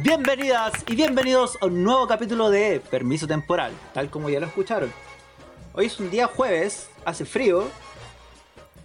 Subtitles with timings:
[0.00, 4.92] Bienvenidas y bienvenidos a un nuevo capítulo de Permiso Temporal, tal como ya lo escucharon.
[5.72, 7.68] Hoy es un día jueves, hace frío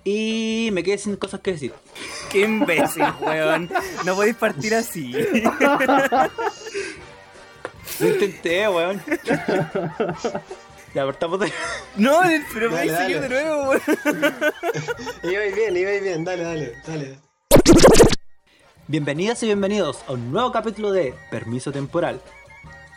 [0.04, 1.74] y me quedé sin cosas que decir.
[2.32, 3.70] Qué imbécil, weón.
[4.06, 5.12] No podéis partir así.
[8.00, 9.00] Lo intenté, weón.
[10.96, 11.52] Ya, partamos de...
[11.96, 12.22] No,
[12.54, 13.30] pero Dale, seguir dale.
[13.30, 13.82] de nuevo, weón.
[15.24, 17.20] Iba bien, iba bien, dale, dale, dale.
[18.88, 22.20] Bienvenidas y bienvenidos a un nuevo capítulo de Permiso Temporal.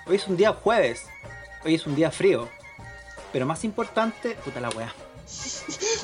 [0.07, 1.05] Hoy es un día jueves,
[1.65, 2.49] hoy es un día frío,
[3.33, 4.93] pero más importante, puta la weá.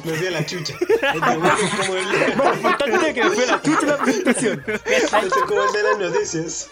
[0.05, 0.75] Me fui a la chucha.
[1.39, 4.65] Más importante que me fue la chucha la presentación.
[4.67, 4.95] este
[5.27, 6.71] es como el de las noticias.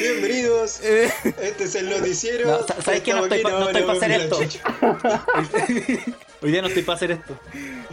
[0.00, 0.80] Bienvenidos.
[0.82, 2.46] Este es el noticiero.
[2.50, 3.14] No, sa- ¿sabes qué?
[3.14, 4.60] No estoy no estoy pa' me hacer fui esto.
[6.40, 7.38] Hoy día no estoy para hacer esto.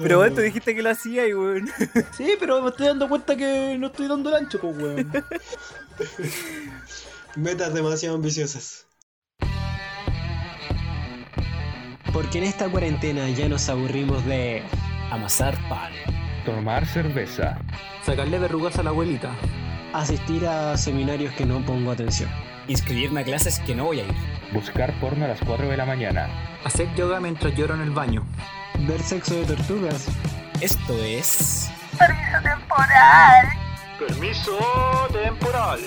[0.02, 1.70] Pero vos te dijiste que lo hacía y weón.
[2.16, 5.12] Sí, pero me estoy dando cuenta que no estoy dando el ancho, pues weón.
[7.36, 8.86] Metas demasiado ambiciosas.
[12.14, 14.64] Porque en esta cuarentena ya nos aburrimos de
[15.12, 15.92] Amasar pan.
[16.46, 17.58] Tomar cerveza.
[18.06, 19.36] Sacarle verrugas a la abuelita.
[19.94, 22.30] asistir a seminarios que no pongo atención.
[22.68, 24.14] Inscribirme a clases que no voy a ir.
[24.54, 26.30] Buscar porno a las 4 de la mañana.
[26.64, 28.24] Hacer yoga mientras lloro en el baño.
[28.88, 30.08] Ver sexo de tortugas.
[30.62, 31.72] Esto es.
[31.98, 33.48] Permiso temporal.
[34.00, 34.58] Permiso
[35.12, 35.80] temporal.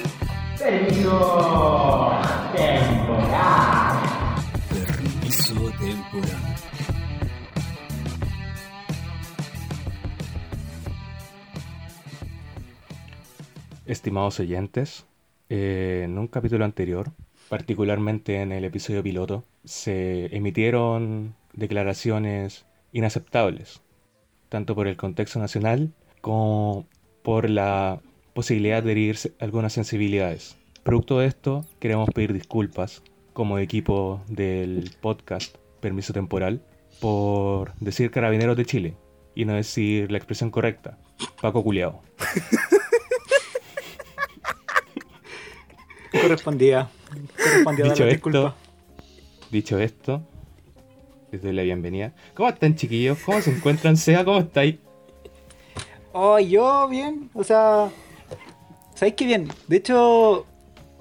[13.86, 15.06] Estimados oyentes,
[15.48, 17.12] eh, en un capítulo anterior,
[17.48, 23.82] particularmente en el episodio piloto, se emitieron declaraciones inaceptables,
[24.48, 26.86] tanto por el contexto nacional como
[27.22, 28.00] por la
[28.34, 30.56] posibilidad de herir algunas sensibilidades.
[30.82, 36.62] Producto de esto, queremos pedir disculpas como equipo del podcast Permiso Temporal
[37.00, 38.96] por decir Carabineros de Chile
[39.34, 40.98] y no decir la expresión correcta,
[41.40, 42.02] Paco Culeado.
[46.20, 46.88] Correspondía.
[47.76, 48.54] Dicho esto,
[49.50, 50.22] dicho esto,
[51.30, 52.12] les doy la bienvenida.
[52.34, 53.18] ¿Cómo están, chiquillos?
[53.24, 53.96] ¿Cómo se encuentran?
[53.96, 54.76] Sea, ¿cómo estáis?
[56.12, 57.90] Oh, yo bien, o sea,
[58.94, 59.48] ¿sabéis qué bien?
[59.68, 60.46] De hecho,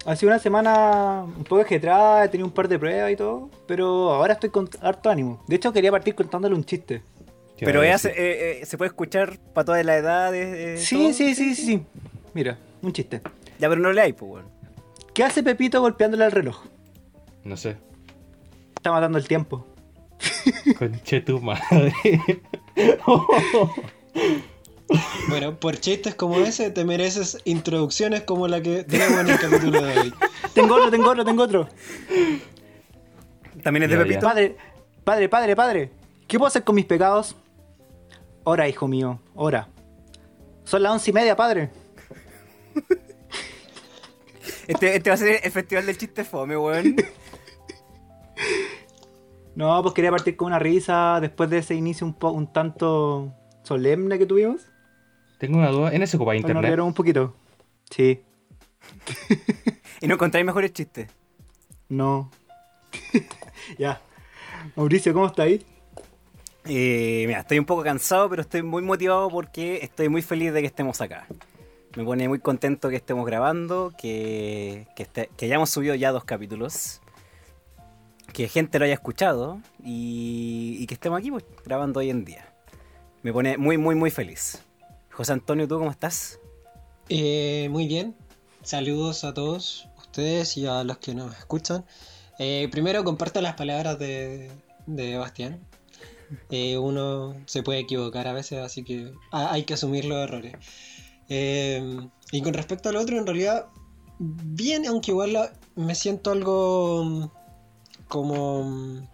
[0.06, 4.12] hace una semana un poco ajetrada, he tenido un par de pruebas y todo, pero
[4.13, 5.44] ahora estoy con harto ánimo.
[5.47, 7.01] De hecho, quería partir contándole un chiste.
[7.57, 10.79] ¿Qué Pero se, eh, eh, puede escuchar para todas las edades.
[10.79, 11.84] eh, Sí, sí, sí, sí, sí.
[12.34, 13.22] Mira, un chiste.
[13.57, 14.56] Ya, pero no le hay, pues, weón.
[15.17, 16.66] ¿Qué hace Pepito golpeándole al reloj?
[17.44, 17.75] No sé.
[18.75, 19.66] Está matando el tiempo.
[20.78, 21.91] Conche tu madre.
[25.28, 29.81] Bueno, por chistes como ese te mereces introducciones como la que tenemos en el capítulo
[29.81, 30.13] de hoy.
[30.53, 31.67] Tengo otro, tengo otro, tengo otro.
[33.63, 34.22] También es de Ya, Pepito.
[34.22, 34.55] Padre,
[35.03, 35.91] padre, padre, padre.
[36.28, 37.35] ¿Qué puedo hacer con mis pecados?
[38.44, 39.67] Ora, hijo mío, ora.
[40.63, 41.72] Son las once y media, padre.
[44.67, 46.95] Este, este va a ser el festival del chiste fome, weón.
[49.55, 53.33] No, pues quería partir con una risa después de ese inicio un, po- un tanto
[53.63, 54.61] solemne que tuvimos.
[55.39, 55.91] Tengo una duda.
[55.94, 56.66] ¿En ese copa que Nos internet?
[56.69, 57.33] rieron un poquito.
[57.89, 58.22] Sí,
[60.01, 61.09] Y no encontráis mejores chistes.
[61.89, 62.29] no.
[63.79, 63.99] ya.
[64.75, 65.66] Mauricio, ¿cómo está ahí?
[66.66, 70.61] Eh, mira, estoy un poco cansado, pero estoy muy motivado porque estoy muy feliz de
[70.61, 71.25] que estemos acá.
[71.97, 76.24] Me pone muy contento que estemos grabando, que, que, este- que hayamos subido ya dos
[76.25, 77.02] capítulos,
[78.34, 82.46] que gente lo haya escuchado y, que estemos aquí pues, grabando hoy en día.
[83.24, 84.62] Me pone muy, muy, muy feliz.
[85.12, 86.40] José Antonio, ¿tú cómo estás?
[87.09, 88.16] Eh, muy bien.
[88.62, 91.84] Saludos a todos ustedes y a los que nos escuchan.
[92.38, 94.52] Eh, primero comparto las palabras de,
[94.85, 95.59] de Bastián.
[96.52, 100.53] Eh, uno se puede equivocar a veces, así que ha- hay que asumir los errores.
[101.29, 103.68] Eh, y con respecto al otro, en realidad,
[104.20, 107.29] bien, aunque igual la- me siento algo mm,
[108.08, 109.08] como mm,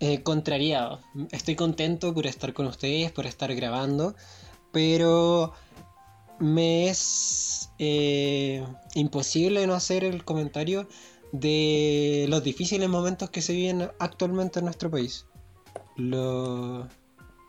[0.00, 1.00] eh, contrariado.
[1.32, 4.14] Estoy contento por estar con ustedes, por estar grabando,
[4.72, 5.52] pero
[6.38, 8.64] me es eh,
[8.94, 10.88] imposible no hacer el comentario
[11.32, 15.26] de los difíciles momentos que se viven actualmente en nuestro país.
[15.96, 16.86] Lo-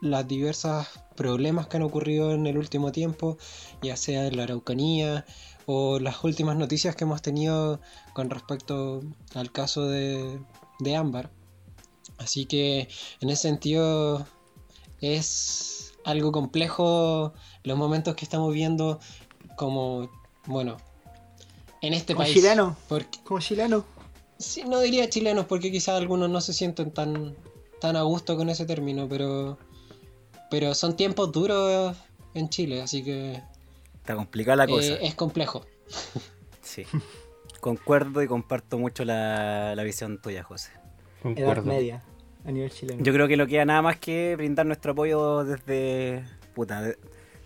[0.01, 3.37] las diversas problemas que han ocurrido en el último tiempo,
[3.81, 5.25] ya sea en la Araucanía
[5.65, 7.79] o las últimas noticias que hemos tenido
[8.13, 9.01] con respecto
[9.35, 10.39] al caso de,
[10.79, 11.29] de Ámbar.
[12.17, 12.87] Así que
[13.21, 14.25] en ese sentido
[15.01, 18.99] es algo complejo los momentos que estamos viendo
[19.55, 20.09] como,
[20.47, 20.77] bueno,
[21.81, 22.35] en este Como país.
[22.35, 22.75] chileno.
[22.87, 23.85] Porque, Como chileno.
[24.37, 27.35] sí, no diría chilenos porque quizás algunos no se sienten tan,
[27.79, 29.57] tan a gusto con ese término, pero,
[30.49, 31.95] pero son tiempos duros
[32.33, 33.41] en Chile, así que
[33.95, 34.93] Está complicada la cosa.
[34.93, 35.65] eh, es complejo.
[36.61, 36.83] Sí.
[37.59, 40.71] Concuerdo y comparto mucho la, la visión tuya, José.
[41.23, 41.63] Edad Concuerdo.
[41.63, 42.03] media.
[42.45, 43.03] A nivel chileno.
[43.03, 46.23] Yo creo que no queda nada más que brindar nuestro apoyo desde.
[46.55, 46.97] Puta, de-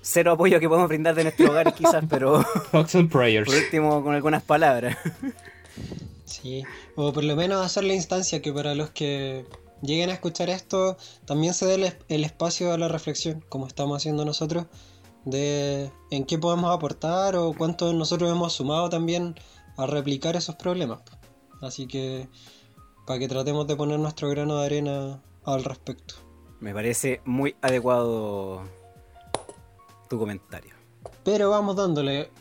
[0.01, 3.47] cero apoyo que podemos brindar de nuestro hogar, quizás, pero Thoughts and prayers.
[3.47, 4.97] por último con algunas palabras.
[6.25, 6.63] Sí,
[6.95, 9.45] o por lo menos hacer la instancia que para los que
[9.83, 13.67] lleguen a escuchar esto también se dé el, es- el espacio a la reflexión, como
[13.67, 14.65] estamos haciendo nosotros,
[15.25, 19.35] de en qué podemos aportar o cuánto nosotros hemos sumado también
[19.77, 20.99] a replicar esos problemas.
[21.61, 22.27] Así que
[23.05, 26.15] para que tratemos de poner nuestro grano de arena al respecto.
[26.59, 28.63] Me parece muy adecuado
[30.09, 30.73] tu comentario.
[31.23, 32.31] Pero vamos dándole.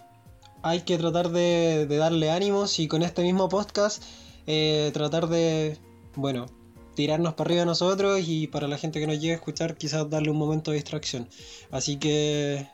[0.63, 4.03] Hay que tratar de, de darle ánimos y con este mismo podcast
[4.47, 5.79] eh, tratar de,
[6.15, 6.47] bueno,
[6.95, 10.31] tirarnos para arriba nosotros y para la gente que nos llegue a escuchar quizás darle
[10.31, 11.29] un momento de distracción.
[11.71, 12.69] Así que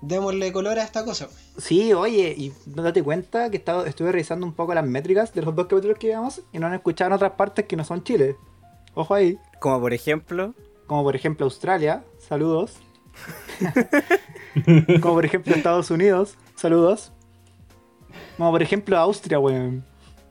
[0.00, 1.28] démosle color a esta cosa.
[1.58, 5.54] Sí, oye, y date cuenta que estaba, estuve revisando un poco las métricas de los
[5.54, 8.36] dos capítulos que llevamos y no han escuchado en otras partes que no son Chile.
[8.94, 9.38] Ojo ahí.
[9.60, 10.54] Como por ejemplo,
[10.86, 12.76] Como por ejemplo Australia, saludos.
[15.00, 17.12] Como por ejemplo Estados Unidos, saludos.
[18.36, 19.84] Como por ejemplo Austria, weón.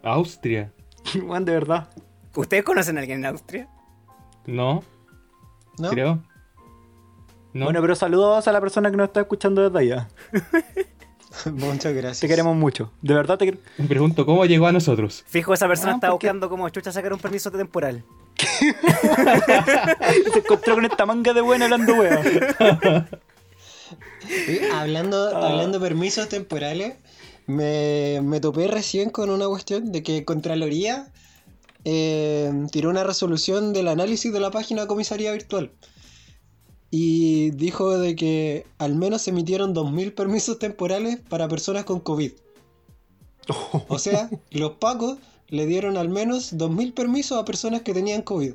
[0.04, 0.72] Austria.
[1.16, 1.90] Weón, de verdad.
[2.36, 3.68] ¿Ustedes conocen a alguien en Austria?
[4.46, 4.84] No,
[5.80, 5.90] ¿No?
[5.90, 6.24] creo.
[7.54, 7.66] No.
[7.66, 10.08] Bueno, pero saludos a la persona que nos está escuchando desde allá.
[11.52, 12.20] Muchas gracias.
[12.20, 12.92] Te queremos mucho.
[13.02, 13.58] De verdad te.
[13.78, 15.24] Me pregunto cómo llegó a nosotros.
[15.28, 18.04] Fijo, esa persona Ah, está buscando como chucha sacar un permiso temporal.
[20.34, 21.94] Se encontró con esta manga de buena hablando.
[21.98, 22.20] Oye,
[24.74, 25.50] hablando, Ah.
[25.50, 26.96] hablando de permisos temporales,
[27.46, 31.08] me, me topé recién con una cuestión de que Contraloría
[31.86, 35.72] eh, tiró una resolución del análisis de la página comisaría virtual.
[36.92, 42.32] Y dijo de que al menos se emitieron 2.000 permisos temporales para personas con COVID.
[43.88, 45.18] O sea, los pacos
[45.50, 48.54] le dieron al menos 2.000 permisos a personas que tenían COVID.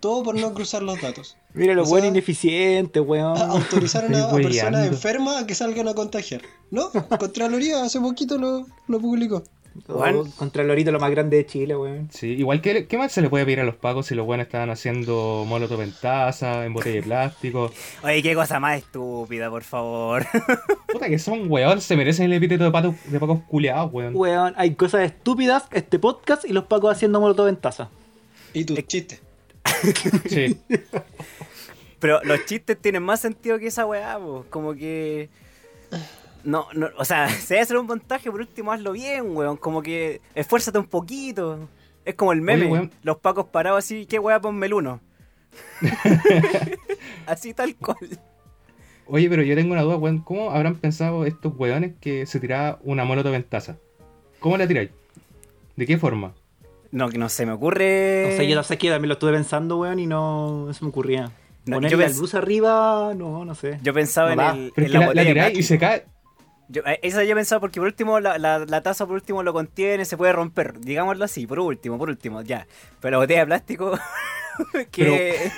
[0.00, 1.36] Todo por no cruzar los datos.
[1.54, 3.36] Mira lo O bueno sea- ineficiente, weón.
[3.40, 6.42] Autorizaron a, a personas enfermas a que salgan a contagiar.
[6.70, 6.90] ¿No?
[7.18, 9.44] Contraloría hace poquito lo, lo publicó.
[9.86, 10.16] Juan.
[10.16, 12.08] Oh, contra el lorito lo más grande de Chile, weón.
[12.12, 14.46] Sí, igual que ¿qué más se le puede pedir a los pagos si los buenos
[14.46, 17.72] estaban haciendo molotov en taza, en botella de plástico?
[18.02, 20.26] Oye, qué cosa más estúpida, por favor.
[20.92, 24.14] Puta que son weón, se merecen el epíteto de patos de pacos culiados, weón.
[24.16, 27.90] Weón, hay cosas estúpidas, este podcast y los pacos haciendo molotov en taza.
[28.54, 29.20] Y tus chistes.
[30.28, 30.60] Sí.
[31.98, 34.44] Pero los chistes tienen más sentido que esa weá, po.
[34.50, 35.28] Como que.
[36.44, 39.56] No, no, o sea, si debe hacer un montaje, por último hazlo bien, weón.
[39.56, 41.68] Como que esfuérzate un poquito.
[42.04, 42.90] Es como el meme, Oye, weón.
[43.02, 45.00] los pacos parados así, qué weá, ponme el uno.
[47.26, 47.96] así tal cual.
[49.06, 50.18] Oye, pero yo tengo una duda, weón.
[50.20, 53.76] ¿Cómo habrán pensado estos weones que se tiraba una molotov en taza?
[54.40, 54.90] ¿Cómo la tiráis?
[55.76, 56.34] ¿De qué forma?
[56.90, 58.28] No, que no se me ocurre.
[58.30, 60.90] No sé, yo no sé que también lo estuve pensando, weón, y no, se me
[60.90, 61.30] ocurría.
[61.64, 63.78] No, Ponerle pens- bus arriba, no, no sé.
[63.82, 66.04] Yo pensaba No en, el, en la, la botella de tiráis y se cae.
[66.68, 69.52] Yo, eh, esa yo pensaba porque por último la, la, la taza por último lo
[69.52, 72.66] contiene, se puede romper, digámoslo así, por último, por último, ya.
[73.00, 73.98] Pero la botella de plástico,
[74.90, 75.50] que...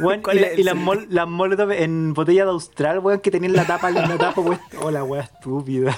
[0.22, 3.52] ¿Cuál y, la- y las, mol, las molotov en botella de Austral, weón, que tenían
[3.52, 4.60] la tapa, la tapa, weón.
[4.80, 5.96] Hola, weón, estúpida.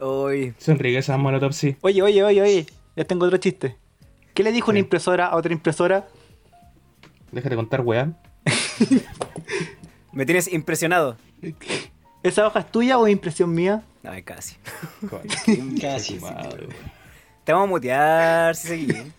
[0.00, 1.76] Uy, Son ricas esas molotov, sí.
[1.82, 3.76] Oye, oye, oye, oye, ya tengo otro chiste.
[4.34, 6.08] ¿Qué le dijo una impresora a otra impresora?
[7.30, 8.16] Déjate contar, weón.
[10.12, 11.16] me tienes impresionado.
[12.22, 13.82] ¿Esa hoja es tuya o es impresión mía?
[14.04, 14.56] Ay, casi.
[15.80, 16.18] Casi.
[16.20, 16.92] Madre, weón.
[17.44, 18.96] Te vamos a mutear si seguís.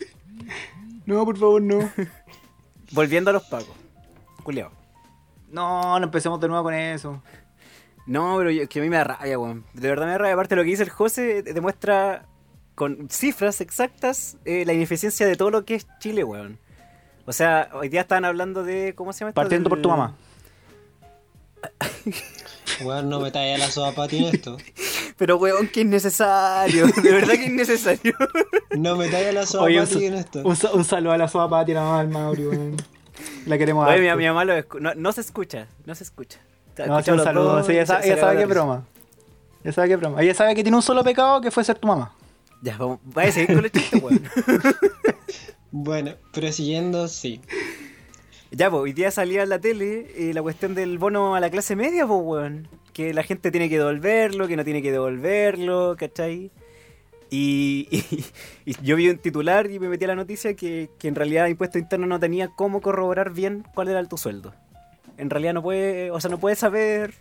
[1.06, 1.90] No, por favor, no.
[2.92, 3.76] Volviendo a los pacos.
[4.44, 4.72] Culeado.
[5.52, 7.22] No, no empecemos de nuevo con eso.
[8.06, 9.66] No, pero yo- que a mí me da rabia, weón.
[9.74, 10.34] De verdad me da rabia.
[10.36, 12.26] Aparte, lo que dice el José demuestra
[12.76, 16.58] con cifras exactas eh, la ineficiencia de todo lo que es Chile, weón.
[17.26, 18.96] O sea, hoy día estaban hablando de.
[18.96, 19.42] ¿Cómo se llama esto?
[19.42, 20.16] Partiendo por tu mamá.
[22.84, 24.58] Weón, no me talla la soda pati en esto.
[25.18, 26.88] Pero, weón, que es necesario.
[27.04, 28.14] De verdad que es necesario.
[28.72, 30.42] No me talla la soda un, pati en esto.
[30.44, 32.78] un, sa- un saludo a la sopa Pati, la mamá del Mauri, weón.
[33.46, 35.68] La queremos Oye, mi, mi mamá lo escu- no, no se escucha.
[35.86, 36.40] No se escucha.
[36.88, 37.64] No, sí, un saludo.
[37.64, 38.86] Sí, ella, sabe, ella sabe es broma.
[39.64, 40.22] Ella sabe que es broma.
[40.24, 42.14] Ella sabe que tiene un solo pecado que fue ser tu mamá.
[42.62, 43.00] Ya, vamos.
[43.04, 44.24] Vaya a seguir con el chiste, weón.
[45.76, 47.42] Bueno, prosiguiendo, sí.
[48.56, 51.50] Ya, pues, hoy día salía en la tele eh, la cuestión del bono a la
[51.50, 52.68] clase media, pues, weón.
[52.94, 56.52] que la gente tiene que devolverlo, que no tiene que devolverlo, ¿cachai?
[57.36, 61.16] Y, y- yo vi un titular y me metí a la noticia que, que en
[61.16, 64.54] realidad Impuesto Interno no tenía cómo corroborar bien cuál era tu sueldo.
[65.18, 67.16] En realidad no puede, o sea, no puede saber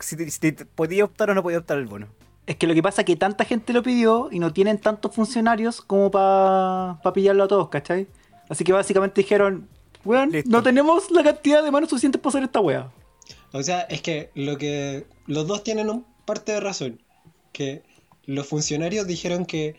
[0.00, 2.06] si, te- si podía optar o no podía optar el bono.
[2.46, 5.14] Es que lo que pasa es que tanta gente lo pidió y no tienen tantos
[5.14, 8.06] funcionarios como para pillarlo a todos, ¿cachai?
[8.48, 9.68] Así que básicamente dijeron,
[10.04, 10.50] weón, Listo.
[10.50, 12.92] no tenemos la cantidad de manos suficientes para hacer esta wea.
[13.52, 17.00] O sea, es que lo que los dos tienen un parte de razón.
[17.52, 17.82] Que
[18.24, 19.76] los funcionarios dijeron que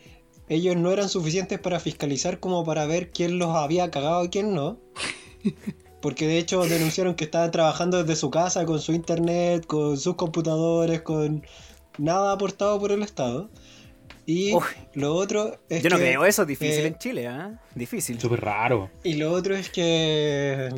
[0.48, 4.54] ellos no eran suficientes para fiscalizar como para ver quién los había cagado y quién
[4.54, 4.78] no.
[6.02, 10.16] Porque de hecho denunciaron que estaban trabajando desde su casa, con su internet, con sus
[10.16, 11.44] computadores, con
[11.98, 13.50] nada aportado por el Estado.
[14.26, 14.62] Y Uy.
[14.94, 17.60] lo otro es Yo no que, creo eso, difícil eh, en Chile, ¿ah?
[17.74, 18.20] Difícil.
[18.20, 18.90] Súper raro.
[19.02, 20.68] Y lo otro es que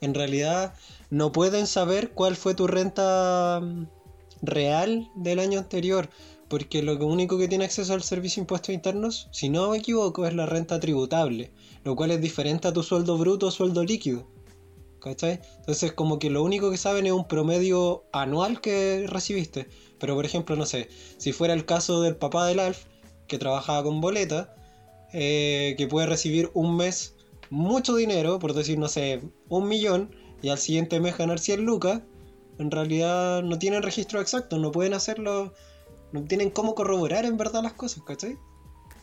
[0.00, 0.74] en realidad
[1.10, 3.86] no pueden saber cuál fue tu renta mm,
[4.42, 6.08] real del año anterior,
[6.48, 10.26] porque lo único que tiene acceso al servicio de impuestos internos, si no me equivoco,
[10.26, 11.52] es la renta tributable,
[11.84, 14.26] lo cual es diferente a tu sueldo bruto o sueldo líquido.
[15.00, 15.40] ¿Cachai?
[15.60, 19.68] Entonces como que lo único que saben es un promedio anual que recibiste.
[19.98, 22.84] Pero por ejemplo, no sé, si fuera el caso del papá del Alf,
[23.26, 24.54] que trabajaba con boleta,
[25.12, 27.16] eh, que puede recibir un mes
[27.50, 32.02] mucho dinero, por decir, no sé, un millón, y al siguiente mes ganar 100 lucas,
[32.58, 35.54] en realidad no tienen registro exacto, no pueden hacerlo,
[36.12, 38.36] no tienen cómo corroborar en verdad las cosas, ¿cachai?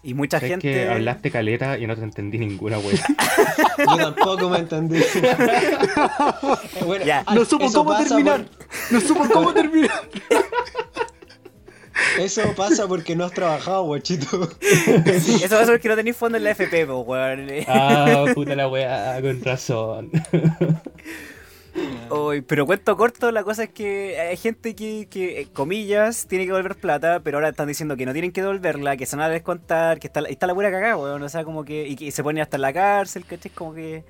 [0.03, 0.71] Y mucha Es gente.
[0.71, 2.95] que hablaste caleta y no te entendí ninguna wea.
[3.79, 4.99] Yo tampoco me entendí.
[6.85, 8.45] Bueno, No supo eso cómo terminar.
[8.91, 9.91] No supo cómo terminar.
[12.19, 14.49] Eso pasa porque no has trabajado, guachito.
[15.19, 17.47] Sí, eso es que no tenéis fondo en la FP, po, weón.
[17.67, 20.11] Ah, puta la wea, con razón.
[22.09, 26.45] Uy, pero cuento corto, la cosa es que hay gente que, que, eh, comillas, tiene
[26.45, 29.25] que devolver plata, pero ahora están diciendo que no tienen que devolverla, que se van
[29.25, 31.21] a descontar, que está, la- está la pura cagada, weón.
[31.21, 31.85] O sea, como que.
[31.87, 33.51] Y que se ponen hasta en la cárcel, ¿cachai?
[33.51, 34.05] Como que.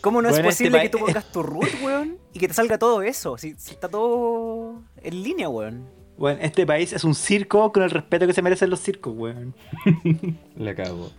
[0.00, 2.16] ¿Cómo no es Bueno, este posible que tú pongas tu root, weón?
[2.32, 3.36] Y que te salga todo eso?
[3.36, 5.97] Si, si está todo en línea, weón.
[6.18, 9.54] Bueno, este país es un circo con el respeto que se merecen los circos, weón.
[10.56, 11.12] La cago.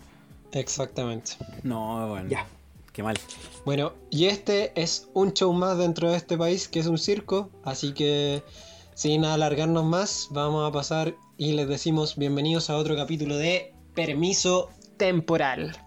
[0.52, 1.32] Exactamente.
[1.64, 2.28] No, weón.
[2.28, 2.46] Ya.
[2.92, 3.18] Qué mal.
[3.66, 7.50] Bueno, y este es un show más dentro de este país que es un circo,
[7.64, 8.44] así que
[8.94, 14.70] sin alargarnos más, vamos a pasar y les decimos bienvenidos a otro capítulo de Permiso
[14.98, 15.78] Temporal.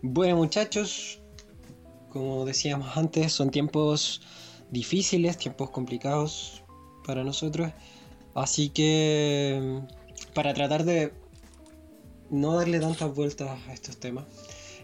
[0.00, 1.20] Bueno muchachos,
[2.16, 4.22] como decíamos antes, son tiempos
[4.70, 6.64] difíciles, tiempos complicados
[7.04, 7.72] para nosotros,
[8.34, 9.80] así que
[10.34, 11.12] para tratar de
[12.30, 14.24] no darle tantas vueltas a estos temas.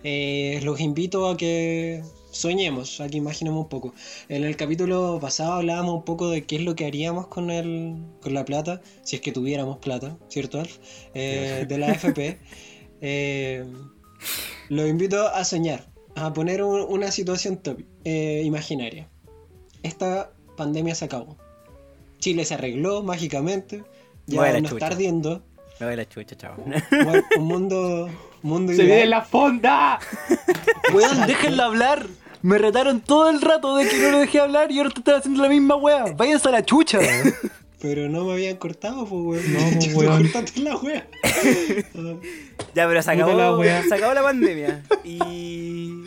[0.04, 3.94] Eh, los invito a que soñemos, a que imaginemos un poco.
[4.28, 7.96] En el capítulo pasado hablábamos un poco de qué es lo que haríamos con, el,
[8.20, 10.78] con la plata, si es que tuviéramos plata, ¿cierto, Alf?
[11.14, 12.38] Eh, de la AFP.
[13.04, 13.64] Eh,
[14.68, 19.08] los invito a soñar, a poner un- una situación top, eh, imaginaria.
[19.82, 21.36] Esta pandemia se acabó.
[22.18, 23.82] Chile se arregló mágicamente,
[24.26, 24.74] ya no chucha.
[24.74, 25.42] está ardiendo.
[25.80, 26.54] Me voy a la chucha, chao.
[26.90, 28.08] Bueno, un mundo,
[28.42, 29.98] mundo ¡Se viene la fonda!
[30.94, 32.06] Weón, déjenla hablar.
[32.42, 35.14] Me retaron todo el rato de que no lo dejé hablar y ahora te están
[35.16, 36.06] haciendo la misma wea.
[36.16, 36.98] Váyanse a la chucha.
[37.82, 39.52] Pero no me habían cortado, pues, weón.
[39.52, 40.22] No, pues, weón.
[40.22, 41.06] cortaste la wea.
[42.74, 43.82] Ya, pero se acabó, la wea.
[43.82, 44.82] se acabó la pandemia.
[45.04, 46.04] Y.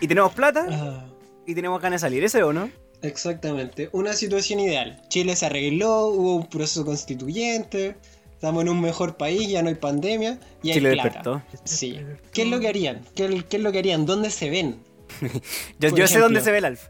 [0.00, 1.04] Y tenemos plata
[1.46, 2.70] y tenemos ganas de salir, ¿ese o no?
[3.02, 3.88] exactamente.
[3.92, 5.02] Una situación ideal.
[5.08, 7.96] Chile se arregló, hubo un proceso constituyente,
[8.32, 11.08] estamos en un mejor país, ya no hay pandemia y hay Chile plata.
[11.08, 11.42] despertó.
[11.64, 11.98] Sí.
[12.32, 13.02] ¿Qué es lo que harían?
[13.16, 14.06] ¿Qué, qué es lo que harían?
[14.06, 14.76] ¿Dónde se ven?
[15.80, 16.88] Yo, yo sé dónde se ve el Alf.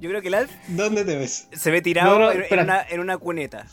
[0.00, 1.48] Yo creo que el Alf ¿Dónde te ves?
[1.52, 3.66] se ve tirado No, no, en- en, una, en una cuneta.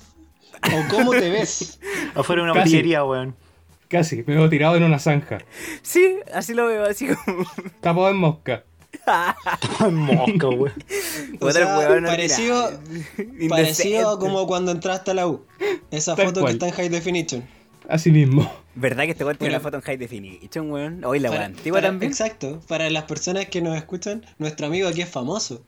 [0.63, 1.79] ¿O cómo te ves?
[2.15, 3.35] Afuera de una botillería, weón.
[3.87, 5.37] Casi, me veo tirado en una zanja.
[5.81, 7.45] Sí, así lo veo, así como.
[7.81, 8.63] Tapado en mosca.
[9.91, 10.73] Mosca, weón.
[11.39, 12.71] O sea, weón parecido,
[13.49, 15.45] parecido como cuando entraste a la U.
[15.91, 16.51] Esa Tal foto cual.
[16.51, 17.47] que está en High Definition.
[17.87, 18.51] Así mismo.
[18.79, 21.03] ¿Verdad que este weón tiene una foto en high definition, weón?
[21.03, 22.11] Hoy la weón antigua para- también.
[22.11, 22.61] Exacto.
[22.67, 25.63] Para las personas que nos escuchan, nuestro amigo aquí es famoso.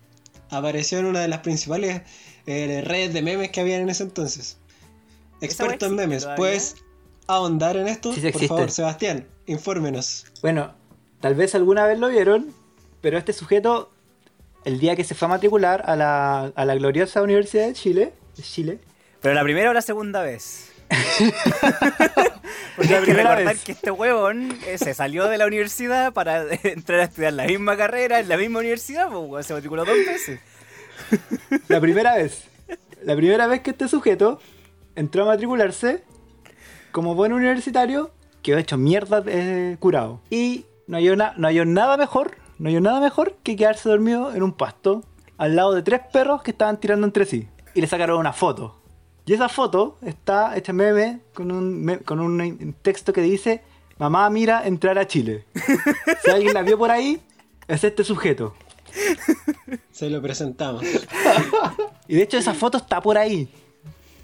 [0.52, 2.02] Apareció en una de las principales
[2.46, 4.58] eh, redes de memes que había en ese entonces.
[5.42, 6.24] Experto en memes.
[6.24, 6.38] todavía?
[6.38, 6.76] ¿Puedes
[7.28, 8.14] ahondar en esto?
[8.14, 10.26] Sí, sí Por favor, Sebastián, infórmenos.
[10.42, 10.74] Bueno,
[11.20, 12.54] tal vez alguna vez lo vieron,
[13.02, 13.92] pero este sujeto,
[14.66, 18.14] el día que se fue a matricular a la, a la gloriosa Universidad de Chile,
[18.36, 18.80] de Chile,
[19.22, 20.69] Pero la primera o la segunda vez.
[22.76, 27.02] Porque hay que recordar que este huevón eh, se salió de la universidad para entrar
[27.02, 30.40] a estudiar la misma carrera en la misma universidad, pues se matriculó dos veces.
[31.68, 32.46] La primera vez.
[33.04, 34.40] La primera vez que este sujeto
[34.96, 36.04] entró a matricularse,
[36.92, 40.22] como buen universitario, quedó hecho mierda eh, curado.
[40.30, 44.34] Y no hay, na- no hay nada mejor, no hay nada mejor que quedarse dormido
[44.34, 45.04] en un pasto
[45.38, 47.48] al lado de tres perros que estaban tirando entre sí.
[47.74, 48.79] Y le sacaron una foto.
[49.30, 53.62] Y esa foto está hecha meme con un, me- con un texto que dice:
[54.00, 55.46] Mamá, mira entrar a Chile.
[56.24, 57.22] Si alguien la vio por ahí,
[57.68, 58.56] es este sujeto.
[59.92, 60.84] Se lo presentamos.
[62.08, 63.48] Y de hecho, esa foto está por ahí.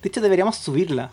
[0.02, 1.12] De hecho, deberíamos subirla.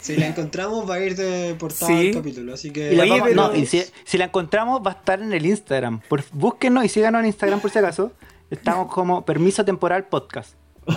[0.00, 2.04] Si la encontramos va a ir de portada Sí.
[2.06, 2.94] del capítulo, así que...
[2.94, 5.34] Y la Oye, vamos- pero- no, y si, si la encontramos, va a estar en
[5.34, 6.00] el Instagram.
[6.08, 8.10] Por, búsquenos y síganos en Instagram por si acaso.
[8.50, 10.54] Estamos como Permiso Temporal Podcast.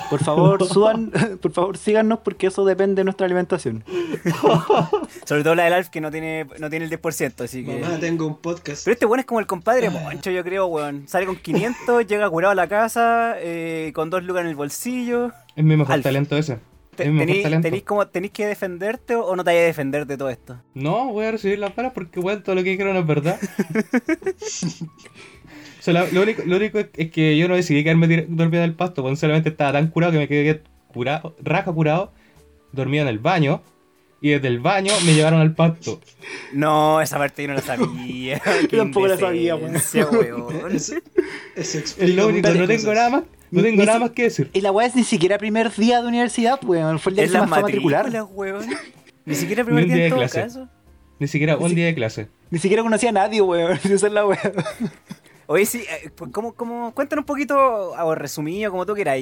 [0.10, 1.12] Por favor, suban,
[1.42, 3.84] por favor, síganos porque eso depende de nuestra alimentación.
[5.25, 7.80] Sobre todo la del Alf que no tiene, no tiene el 10%, así que...
[7.80, 8.84] Mamá, tengo un podcast.
[8.86, 11.08] Pero este weón es como el compadre Moncho, yo creo, weón.
[11.08, 15.32] Sale con 500, llega curado a la casa, eh, con dos lucas en el bolsillo.
[15.56, 16.04] Es mi mejor Alf.
[16.04, 16.58] talento ese.
[16.96, 17.68] Te- es mi mejor tení- talento.
[17.68, 20.62] tenís, como, ¿Tenís que defenderte o no te vayas a defender de todo esto?
[20.74, 23.38] No, voy a recibir las balas porque, weón, todo lo que quiero no es verdad.
[25.86, 28.74] Sea, lo, único, lo único es, es que yo no decidí quedarme dormido en el
[28.75, 29.18] pasto, weón.
[29.18, 32.12] Solamente estaba tan curado que me quedé curado, raja curado,
[32.72, 33.62] dormido en el baño.
[34.22, 36.00] Y desde el baño me llevaron al pasto.
[36.54, 38.39] No, esa parte yo no la sabía.
[38.70, 39.68] Qué tampoco la sabía, weón.
[39.68, 40.75] indecencia, weón.
[40.75, 40.96] Eso
[41.56, 42.96] explica Es lo único, no tengo cosas.
[42.96, 44.50] nada más, no Ni- tengo ni nada si- más que decir.
[44.54, 46.98] Y la weá es ni siquiera primer día de universidad, weón.
[46.98, 48.10] Fue el día que Es se la me fue a matricular.
[48.32, 48.65] weón.
[49.25, 50.42] Ni siquiera Ni primer un día día en de todo clase.
[50.42, 50.70] caso.
[51.20, 51.75] Ni siquiera un Sí.
[51.75, 52.27] día de clase.
[52.50, 53.74] Ni siquiera conocía a nadie, weón.
[53.84, 54.39] Esa es la weá.
[55.48, 59.20] Oye, sí, eh, ¿cómo, cómo, cuéntanos un poquito, o resumido, como tú quieras.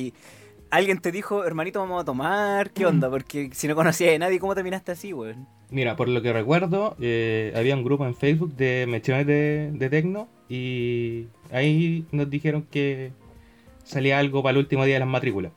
[0.70, 3.10] Alguien te dijo, hermanito, vamos a tomar, ¿qué onda?
[3.10, 5.48] Porque si no conocías a nadie, ¿cómo terminaste así, weón?
[5.70, 9.90] Mira, por lo que recuerdo, eh, había un grupo en Facebook de mechones de, de
[9.90, 13.12] tecno y ahí nos dijeron que
[13.84, 15.52] salía algo para el último día de las matrículas.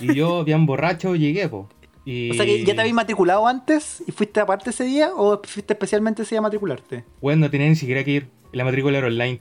[0.00, 1.68] Y yo, bien borracho, llegué, po.
[2.04, 5.40] Y, O sea que ya te habías matriculado antes y fuiste aparte ese día o
[5.42, 7.04] fuiste especialmente ese día a matricularte.
[7.20, 8.28] Bueno, no tenía ni siquiera que ir.
[8.54, 9.40] La matrícula era online.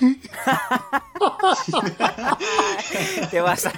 [3.30, 3.72] Te vas a...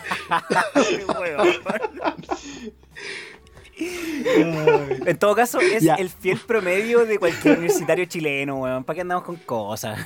[5.06, 5.94] En todo caso, es Ya.
[5.94, 8.84] el fiel promedio de cualquier universitario chileno, weón.
[8.84, 9.98] ¿Para qué andamos con cosas?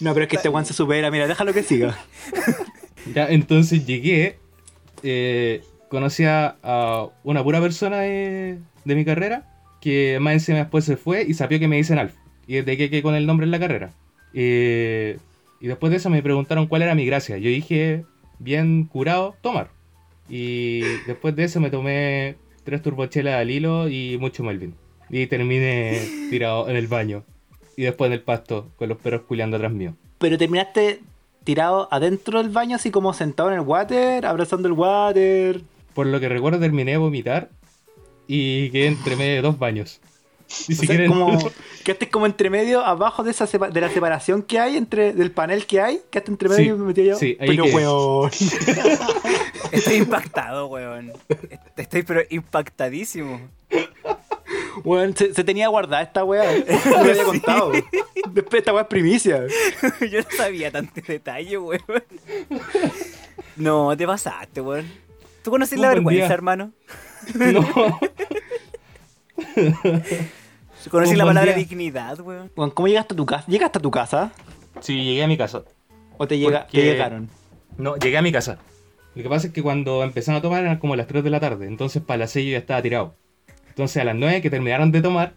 [0.00, 1.10] No, pero es que este weón se supera.
[1.10, 1.96] Mira, déjalo que siga.
[3.14, 4.38] Ya, entonces llegué,
[5.02, 9.46] eh, conocí a, a una pura persona de, de mi carrera,
[9.80, 12.14] que más encima después se fue y sabió que me dicen Alf.
[12.46, 13.92] Y desde que quedé con el nombre en la carrera.
[14.34, 15.18] Eh,
[15.60, 17.38] y después de eso me preguntaron cuál era mi gracia.
[17.38, 18.04] Yo dije,
[18.38, 19.70] bien curado, tomar.
[20.28, 24.74] Y después de eso me tomé tres turbochelas al hilo y mucho Melvin.
[25.08, 27.24] Y terminé tirado en el baño.
[27.76, 29.94] Y después en el pasto, con los perros culeando atrás mío.
[30.18, 31.00] Pero terminaste
[31.44, 35.62] tirado adentro del baño, así como sentado en el water, abrazando el water.
[35.94, 37.50] Por lo que recuerdo terminé de vomitar
[38.26, 40.00] y quedé entre medio de dos baños.
[40.68, 41.50] Ni O sea, siquiera como,
[41.84, 45.30] quedaste como entre medio, abajo de esa sepa- de la separación que hay entre del
[45.32, 47.16] panel que hay, quedaste entre medio Sí, y me metí yo.
[47.16, 48.30] sí, ahí pero weón.
[49.72, 51.12] Estoy impactado, weón.
[51.76, 53.40] Estoy pero impactadísimo.
[54.84, 56.44] Weón, se, se tenía guardada esta weá.
[56.86, 57.72] No me había contado.
[58.30, 59.44] Después esta weá es primicia.
[60.10, 61.82] Yo no sabía tanto detalle, weón.
[63.56, 64.86] No, te pasaste, weón.
[65.42, 66.34] ¿Tú conoces la vergüenza, día.
[66.34, 66.72] hermano?
[67.34, 67.98] No.
[70.84, 71.64] ¿Tú conoces Un la palabra día.
[71.64, 72.50] dignidad, weón?
[72.70, 73.44] ¿cómo llegaste a tu casa?
[73.48, 74.32] ¿Llegaste a tu casa?
[74.80, 75.62] Sí, llegué a mi casa.
[76.18, 77.28] ¿O te, llega, Porque- te llegaron?
[77.78, 78.58] No, llegué a mi casa.
[79.14, 81.40] Lo que pasa es que cuando empezaron a tomar eran como las 3 de la
[81.40, 81.66] tarde.
[81.66, 83.14] Entonces para las 6 yo ya estaba tirado.
[83.68, 85.32] Entonces a las 9 que terminaron de tomar,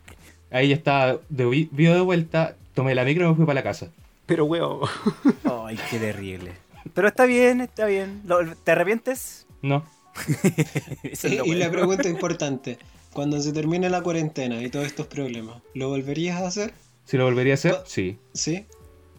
[0.51, 3.55] ahí ya estaba de vi- vivo de vuelta, tomé la micro y me fui para
[3.55, 3.87] la casa.
[4.25, 4.79] Pero weón.
[5.65, 6.51] Ay, qué terrible.
[6.93, 8.21] Pero está bien, está bien.
[8.63, 9.47] ¿Te arrepientes?
[9.61, 9.83] No.
[11.03, 12.77] Eso es Y, y la pregunta importante,
[13.13, 16.73] cuando se termine la cuarentena y todos estos problemas, ¿lo volverías a hacer?
[17.05, 18.17] Si lo volvería a hacer, sí.
[18.33, 18.65] ¿Sí?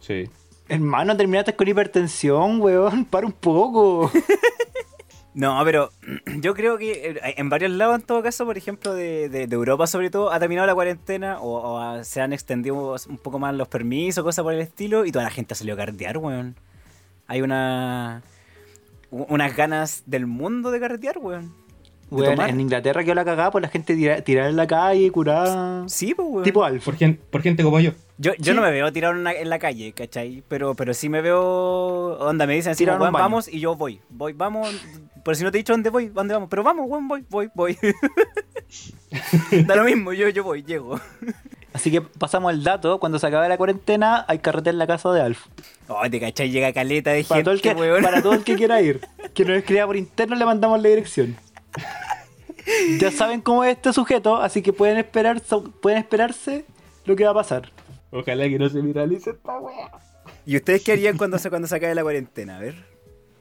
[0.01, 0.29] Sí.
[0.69, 3.05] Hermano, terminaste con hipertensión, weón.
[3.11, 4.11] Para un poco.
[5.35, 5.91] No, pero
[6.41, 9.55] yo creo que eh, en varios lados, en todo caso, por ejemplo, de, de- de
[9.55, 13.39] Europa sobre todo, ha terminado la cuarentena o, o ha- se han extendido un poco
[13.39, 16.57] más los permisos, cosas por el estilo, y toda la gente salió a carretear, weón.
[17.27, 18.23] Hay una
[19.13, 21.53] unas ganas del mundo de carretear, weón.
[22.11, 22.51] Tomar.
[22.51, 25.89] en Inglaterra quedó la cagada por la gente tirar, en la calle, curar.
[25.89, 26.43] Sí, pues, weón.
[26.45, 26.85] Tipo Alf.
[26.85, 27.93] Por, gen- por gente como yo.
[28.19, 28.57] Yo, yo Sí.
[28.57, 30.43] no me veo tirado en, la- en la calle, ¿cachai?
[30.49, 32.19] Pero, pero sí me veo.
[32.19, 33.13] Onda, me dicen así, "Weón, baño".
[33.13, 34.01] vamos y yo voy.
[34.11, 34.69] Voy, vamos.
[35.25, 36.49] Pero si no te he dicho dónde voy, dónde vamos.
[36.51, 37.79] Pero vamos, weón, voy, voy, voy.
[39.67, 41.01] da lo mismo, yo, yo voy, llego.
[41.73, 45.13] Así que pasamos el dato, cuando se acabe la cuarentena hay carrete en la casa
[45.13, 45.47] de Alf.
[45.89, 48.03] Oh, te cachai, llega caleta de Para, gente, todo el que, weón.
[48.03, 49.01] para todo el que quiera ir.
[49.35, 51.37] Que nos escriba por interno le mandamos la dirección.
[53.01, 55.41] Ya saben cómo es este sujeto, así que pueden esperar,
[55.81, 56.65] pueden esperarse
[57.05, 57.73] lo que va a pasar.
[58.11, 59.91] Ojalá que no se viralice esta wea.
[60.47, 62.57] ¿Y ustedes qué harían cuando se, cuando se acabe la cuarentena?
[62.57, 62.75] A ver.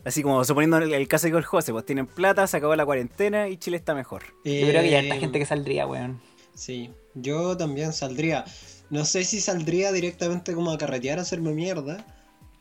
[0.05, 2.85] Así como suponiendo el, el caso de el José, pues tienen plata, se acabó la
[2.85, 4.23] cuarentena y Chile está mejor.
[4.45, 6.21] Yo creo que ya hay gente que saldría, weón.
[6.53, 8.45] Sí, yo también saldría.
[8.89, 12.05] No sé si saldría directamente como a carretear a hacerme mierda.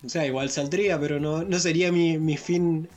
[0.04, 2.88] O sea, igual saldría, pero no, no sería mi, mi fin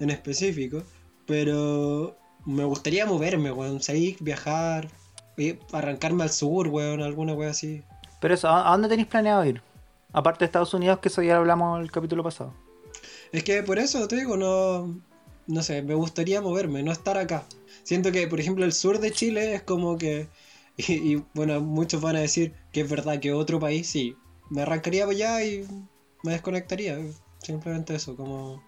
[0.00, 0.82] en específico.
[1.28, 3.80] Pero me gustaría moverme, weón.
[3.82, 4.88] Salir, viajar,
[5.36, 7.84] eh, arrancarme al sur, weón, alguna weón así.
[8.20, 9.62] Pero eso, ¿a a dónde tenéis planeado ir?
[10.12, 12.54] Aparte de Estados Unidos, que eso ya hablamos el capítulo pasado.
[13.30, 14.98] Es que por eso te digo, no,
[15.46, 17.44] no sé, me gustaría moverme, no estar acá.
[17.82, 20.28] Siento que, por ejemplo, el sur de Chile es como que,
[20.78, 24.16] y, y, bueno, muchos van a decir que es verdad que otro país, sí,
[24.48, 25.66] me arrancaría para allá y
[26.22, 26.98] me desconectaría,
[27.42, 28.66] simplemente eso, como...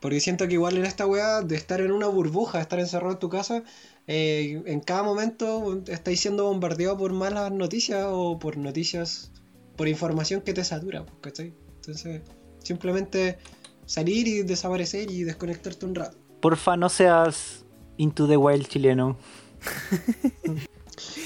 [0.00, 3.18] Porque siento que igual en esta weá de estar en una burbuja, estar encerrado en
[3.18, 3.62] tu casa,
[4.06, 9.30] eh, en cada momento estáis siendo bombardeado por malas noticias o por noticias,
[9.76, 11.52] por información que te satura, ¿cachai?
[11.76, 12.22] Entonces,
[12.62, 13.38] simplemente
[13.84, 16.16] salir y desaparecer y desconectarte un rato.
[16.40, 17.64] Porfa, no seas
[17.98, 19.18] into the wild chileno.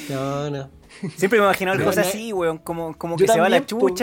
[0.08, 0.70] No, no.
[1.16, 2.58] Siempre me he imaginado cosas no- así, weón.
[2.58, 3.94] Como, como que se va la po.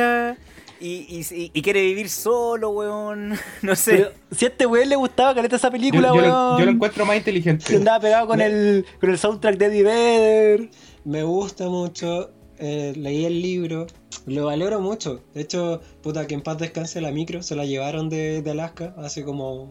[0.81, 3.33] Y, y- y quiere vivir solo, weón.
[3.61, 3.91] No sé.
[3.97, 6.27] Pero si a este weón le gustaba caleta esa película, yo weón.
[6.29, 7.75] lo, yo lo encuentro más Que inteligente.
[7.75, 10.69] andaba pegado con el, con el soundtrack de Eddie Vedder.
[11.05, 13.87] Me gusta mucho, eh, leí el libro,
[14.25, 15.21] lo valoro mucho.
[15.33, 18.93] De hecho, puta, que en paz descanse la micro, se la llevaron de, de Alaska
[18.97, 19.69] hace como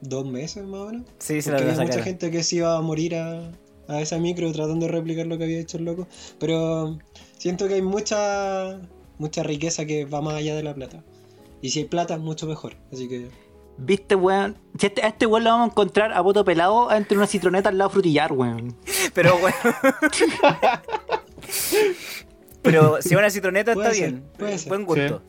[0.00, 1.06] dos meses más o menos.
[1.18, 3.50] Sí, se la había mucha gente que se iba a morir a,
[3.88, 6.06] a esa micro tratando de replicar lo que había hecho el loco.
[6.38, 6.98] Pero
[7.36, 8.80] siento que hay mucha
[9.20, 11.04] mucha riqueza que va más allá de la plata.
[11.62, 12.74] Y si hay plata, mucho mejor.
[12.92, 13.28] Así que
[13.76, 14.58] Viste, weón.
[14.78, 17.68] Si este- a este weón lo vamos a encontrar a voto pelado entre una citroneta
[17.68, 18.76] al lado frutillar, weón.
[19.14, 19.54] Pero, weón.
[22.62, 24.24] Pero si una citroneta Puede está ser, bien.
[24.38, 24.68] puede ser.
[24.68, 25.22] Buen gusto.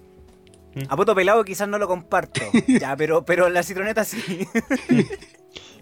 [0.73, 0.81] Sí.
[0.87, 2.41] A poto pelado quizás no lo comparto.
[2.67, 4.47] ya, pero, pero la citroneta sí.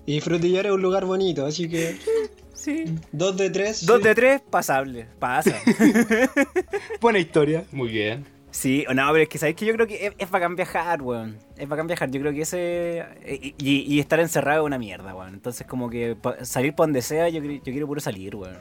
[0.05, 1.97] Y Frutillar es un lugar bonito, así que
[2.59, 2.85] sí.
[3.11, 3.85] dos de tres.
[3.85, 4.03] Dos sí.
[4.03, 5.07] de tres, pasable.
[5.19, 5.55] Pasa.
[7.01, 7.63] Buena historia.
[7.71, 8.25] Muy bien.
[8.51, 11.01] Sí, o no, pero es que sabéis que yo creo que es, es bacán viajar,
[11.01, 11.37] weón.
[11.55, 12.09] Es bacán viajar.
[12.09, 13.05] Yo creo que ese.
[13.27, 15.35] Y, y- y estar encerrado es una mierda, weón.
[15.35, 18.57] Entonces, como que salir por donde sea, yo, yo quiero puro salir, weón.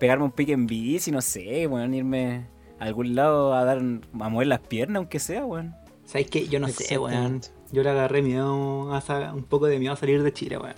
[0.00, 1.92] Pegarme un pique en bici, no sé, weón.
[1.92, 2.46] Irme
[2.80, 3.78] a algún lado a dar.
[3.78, 5.74] a mover las piernas, aunque sea, weón.
[6.06, 6.48] ¿Sabes qué?
[6.48, 7.42] Yo no sé, weón.
[7.70, 10.74] Yo le agarré miedo, a un poco de miedo a salir de Chile, weón.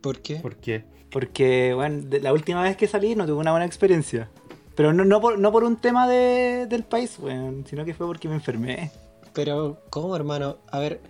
[0.00, 0.36] ¿Por qué?
[0.36, 0.84] ¿Por qué?
[1.10, 4.28] Porque, bueno, la última vez que salí no tuve una buena experiencia.
[4.74, 8.06] Pero no, no, por, no por un tema de- del país, weón, sino que fue
[8.06, 8.90] porque me enfermé.
[9.32, 10.58] Pero, ¿cómo, hermano?
[10.70, 11.00] A ver,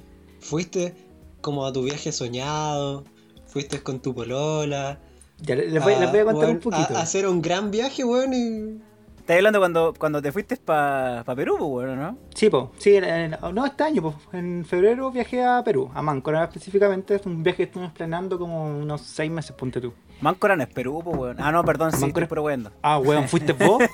[0.40, 0.94] ¿fuiste
[1.40, 3.04] como a tu viaje soñado?
[3.46, 5.00] ¿Fuiste con tu polola?
[5.40, 6.94] Ya le- les voy, les voy a contar weón, un poquito.
[6.94, 8.80] A, a hacer un gran viaje, weón, y...
[9.28, 12.16] Estás hablando cuando, cuando te fuiste para pa Perú, pues, weón, ¿no?
[12.34, 16.00] Sí, po, sí, en- en- no este año, po, en febrero viajé a Perú, a
[16.00, 17.16] Máncora específicamente.
[17.16, 19.92] Es un viaje que estuvimos planeando como unos seis meses, ponte tú.
[20.22, 21.36] Máncora no es Perú, pues, weón.
[21.40, 22.72] Ah, no, perdón, sí, Máncora- estoy puro weando.
[22.80, 23.82] Ah, weón, ¿fuiste vos?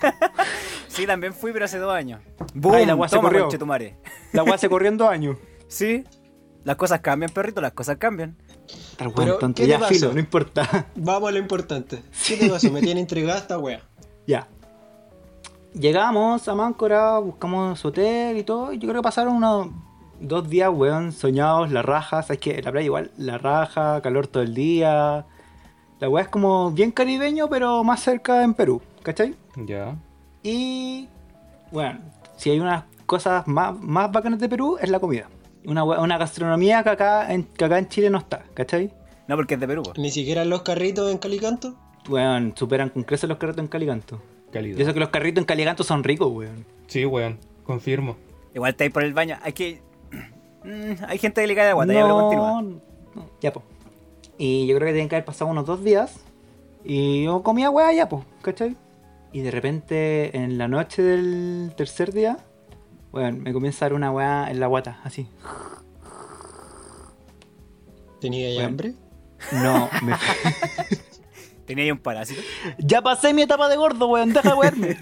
[0.87, 2.21] Sí, también fui, pero hace dos años.
[2.55, 2.73] ¡Bum!
[2.75, 3.41] Ay, la Toma, corrió.
[3.43, 3.97] conchetumare.
[4.33, 5.37] La se corrió en dos años.
[5.67, 6.05] Sí,
[6.63, 8.37] las cosas cambian, perrito, las cosas cambian.
[8.97, 10.87] Tal weón, tonto, ¿qué te ya filo, no importa.
[10.95, 12.05] Vamos a lo importante.
[12.29, 12.71] ¿Qué te pasó?
[12.71, 13.83] Me tiene intrigada esta wea.
[14.29, 14.47] Ya.
[15.75, 18.73] Llegamos a Máncora, buscamos hotel y todo.
[18.73, 19.71] Y yo creo que pasaron unos
[20.21, 22.23] dos días, weón, soñados, la raja.
[22.23, 25.27] Sabes que la playa igual, la raja, calor todo el día.
[25.99, 29.35] La weá es como bien caribeño, pero más cerca en Perú, ¿cachai?
[29.57, 29.97] Ya.
[30.45, 31.09] Y
[31.73, 31.99] bueno,
[32.37, 35.29] si hay unas cosas más, más bacanas de Perú, es la comida.
[35.67, 38.93] Una, una gastronomía que acá, en, que acá en Chile no está, ¿cachai?
[39.27, 39.83] No, porque es de Perú.
[39.97, 41.75] Ni siquiera los carritos en Calicanto.
[42.09, 44.21] Weón, superan con creces los carritos en Calicanto.
[44.55, 44.79] Calidad.
[44.79, 46.65] Y eso que los carritos en Calicanto son ricos, weón.
[46.87, 47.39] Sí, weón.
[47.65, 48.17] Confirmo.
[48.55, 49.37] Igual está ahí por el baño.
[49.43, 49.83] Hay que.
[50.63, 52.63] Mm, hay gente delicada de guata, ya pero continúa.
[52.63, 52.81] no,
[53.41, 53.63] ya, po.
[54.39, 56.21] Y yo creo que tienen que haber pasado unos dos días.
[56.85, 58.77] Y yo comía weá ya, po, ¿cachai?
[59.33, 62.39] Y de repente, en la noche del tercer día,
[63.13, 65.27] weón, me comienza a dar una weá en la guata, así.
[68.21, 68.95] ¿Tenía ya hambre?
[69.53, 70.15] No, me...
[71.67, 72.41] Tenía ahí un parásito.
[72.79, 74.99] ya pasé mi etapa de gordo, weón, deja de wearme.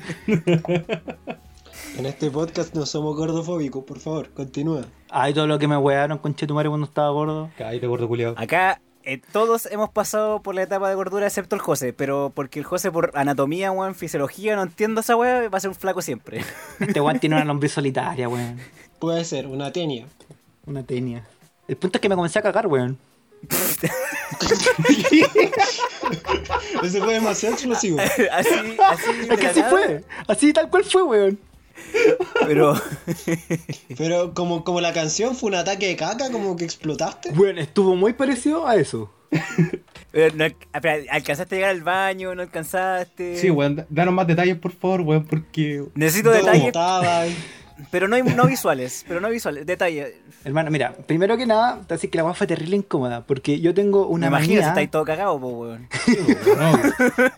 [1.98, 4.87] En este podcast no somos gordofóbicos, por favor, continúa.
[5.11, 7.51] Ay, todo lo que me wearon con Chetumare cuando estaba gordo.
[7.59, 8.35] Cállate, gordo culiado.
[8.38, 12.61] Acá eh, todos hemos pasado por la etapa de gordura excepto el José, pero porque
[12.61, 16.01] el José por anatomía, weón, fisiología, no entiendo esa weá, va a ser un flaco
[16.01, 16.42] siempre.
[16.81, 18.59] Este weón tiene una lombriz solitaria, weón.
[18.98, 20.07] Puede ser, una tenia.
[20.66, 21.27] Una tenia.
[21.68, 22.96] El punto es que me comencé a cagar, weón.
[26.83, 27.98] Ese fue demasiado explosivo.
[28.00, 28.55] así, así.
[29.31, 30.05] Es que así nada, fue.
[30.26, 31.38] Así tal cual fue, weón.
[32.46, 32.81] Pero
[33.96, 37.31] Pero como, como la canción fue un ataque de caca, como que explotaste.
[37.33, 39.12] Bueno, estuvo muy parecido a eso.
[40.11, 40.44] Pero no,
[41.11, 42.35] ¿alcanzaste a llegar al baño?
[42.35, 43.38] ¿No alcanzaste?
[43.38, 45.85] Sí, weón, da- danos más detalles, por favor, weón, porque.
[45.94, 47.24] Necesito ¿Dónde detalles, estaba?
[47.90, 49.05] Pero no, no visuales.
[49.09, 50.14] Pero no visuales, detalles.
[50.45, 53.25] Hermano, mira, primero que nada, te decir que la weá fue terrible incómoda.
[53.27, 54.68] Porque yo tengo una Me imagino si manía.
[54.68, 55.88] estáis todo cagado, pues, weón.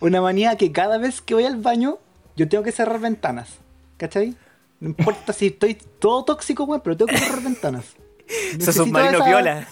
[0.00, 1.98] Una manía que cada vez que voy al baño,
[2.36, 3.48] yo tengo que cerrar ventanas.
[3.96, 4.34] ¿Cachai?
[4.80, 7.84] No importa si estoy todo tóxico, weón, pero tengo que cerrar ventanas.
[8.58, 9.66] Necesito esa- viola.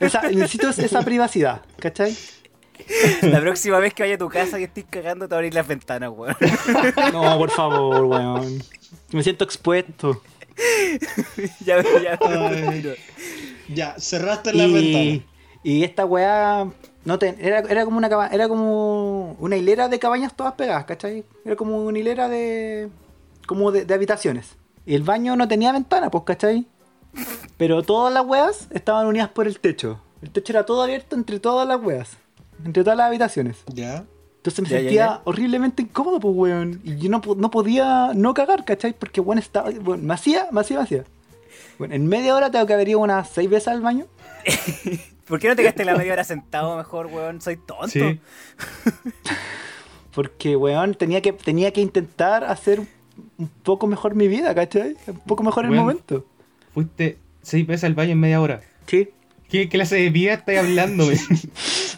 [0.00, 2.16] esa- necesito esa privacidad, ¿cachai?
[3.22, 5.54] La próxima vez que vaya a tu casa y estés cagando, te voy a abrir
[5.54, 6.36] las ventanas, weón.
[7.12, 8.62] No, por favor, weón.
[9.12, 10.22] Me siento expuesto.
[11.64, 12.18] ya, ya.
[12.20, 12.94] Ay.
[13.68, 15.32] Ya, cerraste la Y, ventana.
[15.62, 16.68] y esta weá
[17.04, 20.84] no te- era, era como una caba- era como una hilera de cabañas todas pegadas,
[20.84, 21.24] ¿cachai?
[21.44, 22.88] Era como una hilera de
[23.46, 24.56] como de, de habitaciones.
[24.86, 26.66] Y el baño no tenía ventana, pues, ¿cachai?
[27.56, 30.00] Pero todas las weas estaban unidas por el techo.
[30.22, 32.16] El techo era todo abierto entre todas las weas.
[32.64, 33.58] Entre todas las habitaciones.
[33.66, 34.04] Ya.
[34.36, 35.20] Entonces me Ya, sentía ya.
[35.24, 36.80] horriblemente incómodo, pues, weón.
[36.84, 38.92] Y yo no, no podía no cagar, ¿cachai?
[38.94, 39.70] Porque, weón, estaba.
[39.70, 41.04] Bueno, me hacía, me hacía, me hacía.
[41.78, 44.06] Bueno, en media hora tengo que haber ido unas seis veces al baño.
[45.26, 47.40] ¿Por qué no te quedaste la media hora sentado mejor, weón?
[47.40, 47.86] Soy tonto.
[47.88, 48.20] sí.
[50.14, 52.80] Porque, weón, tenía que, tenía que intentar hacer
[53.38, 54.96] un poco mejor mi vida, ¿cachai?
[55.06, 55.82] Un poco mejor el Weón.
[55.84, 56.26] momento.
[56.74, 58.60] Fuiste seis veces al baño en media hora.
[58.86, 59.10] Sí.
[59.50, 61.08] ¿Qué clase de vida estás hablando?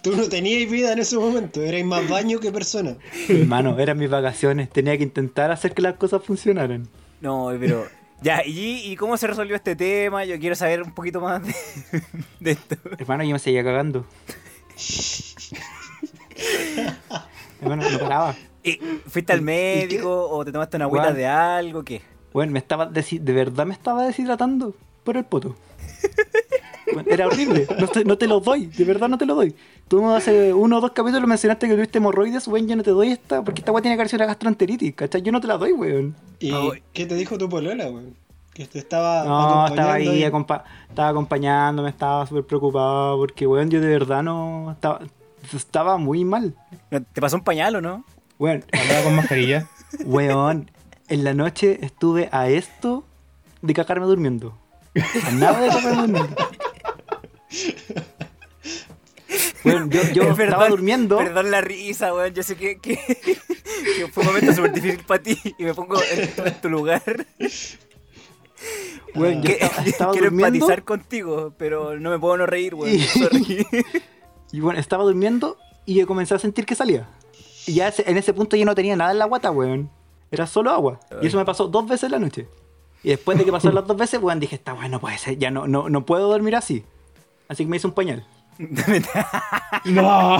[0.03, 2.97] Tú no tenías vida en ese momento, erais más baño que persona.
[3.29, 4.71] Hermano, eran mis vacaciones.
[4.71, 6.89] Tenía que intentar hacer que las cosas funcionaran.
[7.21, 7.87] No, pero.
[8.23, 10.25] Ya, ¿y, ¿y cómo se resolvió este tema?
[10.25, 11.55] Yo quiero saber un poquito más de,
[12.41, 12.77] de esto.
[12.99, 14.07] Hermano, yo me seguía cagando.
[17.61, 18.35] Hermano, no paraba.
[18.65, 21.85] ¿Y ¿Fuiste al médico o te tomaste una agüita de algo?
[21.85, 22.01] ¿Qué?
[22.33, 25.57] Bueno, me estaba desi- de verdad me estaba deshidratando por el poto.
[26.93, 29.55] Bueno, era horrible, no te, no te lo doy, de verdad no te lo doy.
[29.89, 33.09] Tú hace uno o dos capítulos mencionaste que tuviste hemorroides, weón, yo no te doy
[33.09, 35.23] esta, porque esta weá tiene que haber sido una gastroenteritis, ¿cachai?
[35.23, 36.15] Yo no te la doy, weón.
[36.41, 36.53] ¿Y
[36.93, 38.15] qué te dijo tu polola, weón?
[38.55, 43.71] Que te estaba No, estaba ahí, y- acompa- estaba acompañándome, estaba súper preocupado, porque, weón,
[43.71, 44.73] yo de verdad no...
[44.73, 45.01] Estaba,
[45.55, 46.55] estaba muy mal.
[46.91, 48.05] ¿No- ¿Te pasó un pañal o no?
[48.39, 49.69] Weón, Andaba con mascarilla.
[50.05, 50.71] weón,
[51.09, 53.05] en la noche estuve a esto
[53.63, 54.55] de cagarme durmiendo.
[55.27, 56.37] A nada de cagarme durmiendo.
[59.65, 61.19] Weón, yo, yo estaba durmiendo.
[61.19, 62.35] Perdón la risa, weón.
[62.35, 62.97] Yo sé que, que,
[63.97, 66.69] que fue un momento súper difícil para ti y me pongo en, tu- en tu
[66.69, 67.03] lugar.
[69.15, 70.57] Weón, yo Que- estaba, estaba quiero durmiendo.
[70.57, 72.95] empatizar contigo, pero no me puedo no reír, weón.
[72.95, 73.67] Y-.
[74.53, 77.09] Y bueno, estaba durmiendo y yo comencé a sentir que salía.
[77.67, 79.91] Y ya ese- en ese punto yo no tenía nada en la guata, weón.
[80.31, 80.99] Era solo agua.
[81.21, 82.49] Y eso me pasó dos veces en la noche.
[83.05, 85.51] Y después de que pasaron las dos veces, weón, dije, está bueno, puede ser, ya
[85.51, 86.85] no, no, no puedo dormir así.
[87.49, 88.25] Así que me hice un pañal.
[89.85, 90.39] No,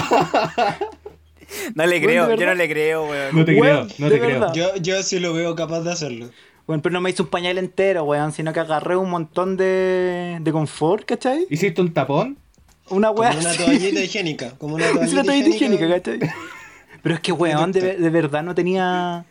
[1.75, 3.37] No le Weón, creo, ¿de yo no le creo, weón.
[3.37, 4.53] no te Weón, creo, no te creo.
[4.55, 6.31] Yo, yo sí lo veo capaz de hacerlo.
[6.67, 10.39] Bueno, pero no me hice un pañal entero, weón, sino que agarré un montón de,
[10.41, 11.47] de confort, ¿cachai?
[11.51, 12.39] ¿Hiciste un tapón?
[12.89, 14.51] Una Como weá una toallita higiénica.
[14.59, 16.19] Como una Es toallita, una toallita higiénica, higiénica.
[16.29, 16.31] ¿cachai?
[17.03, 19.25] Pero es que, weón, de, de verdad no tenía...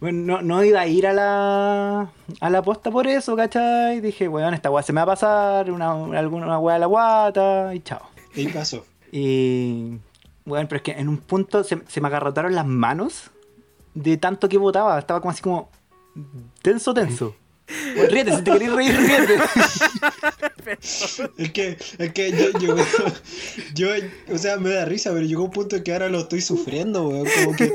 [0.00, 4.00] Bueno, no, no iba a ir a la, a la posta por eso, ¿cachai?
[4.00, 7.74] Dije, weón, esta weá se me va a pasar, una, alguna weá a la guata,
[7.74, 8.02] y chao.
[8.34, 8.84] Y pasó.
[9.12, 9.98] Y...
[10.44, 13.30] Bueno, pero es que en un punto se, se me agarrotaron las manos
[13.94, 14.98] de tanto que botaba.
[14.98, 15.70] Estaba como así como...
[16.60, 17.34] Tenso, tenso.
[17.96, 19.36] Bueno, ríete, si te querés reír, ríete.
[21.38, 22.76] Es que, es que yo, yo,
[23.74, 23.88] yo,
[24.32, 27.08] o sea, me da risa, pero llegó un punto en que ahora lo estoy sufriendo,
[27.08, 27.26] weón.
[27.44, 27.72] Como que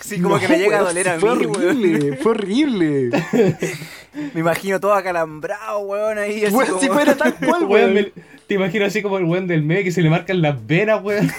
[0.00, 1.56] Sí, como No, que me llega a doler a mí, Fue weón.
[1.56, 3.10] horrible, fue horrible.
[4.34, 6.80] Me imagino todo acalambrado, weón, ahí así Weón, como...
[6.80, 7.94] si fuera tal cual, Weón, weón.
[7.94, 8.12] me-
[8.46, 11.30] te imagino así como el weón del meme que se le marcan las venas, weón,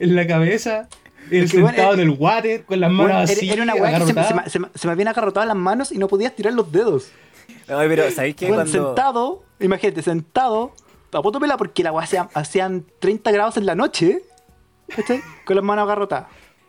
[0.00, 0.88] en la cabeza.
[1.30, 3.50] Que, weón, sentado era- en el water con las manos Weón, así.
[3.50, 5.56] era, una weá que se, me- se, me, se me- se me habían agarrotado las
[5.56, 7.10] manos y no podía estirar los dedos.
[7.68, 8.46] Ay, pero, ¿sabéis qué?
[8.46, 8.86] Weón, Cuando...
[8.88, 10.72] sentado, imagínate, sentado,
[11.12, 14.22] a poto pela porque la weá hacía- hacían 30 grados en la noche,
[14.94, 15.20] ¿cachai?
[15.44, 16.26] Con las manos agarrotadas.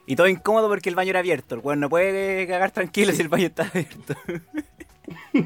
[0.07, 1.55] Y todo incómodo porque el baño era abierto.
[1.55, 4.13] El weón no puede cagar tranquilo si el baño está abierto.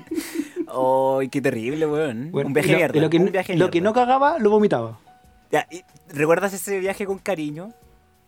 [0.68, 2.32] ¡Ay, qué terrible, weón!
[2.32, 3.02] Bueno, un viaje lo, mierda.
[3.02, 3.90] lo que, un viaje lo que mierda.
[3.90, 5.00] no cagaba, lo vomitaba.
[5.52, 5.82] Ya, y-
[6.14, 7.72] ¿Recuerdas ese viaje con cariño?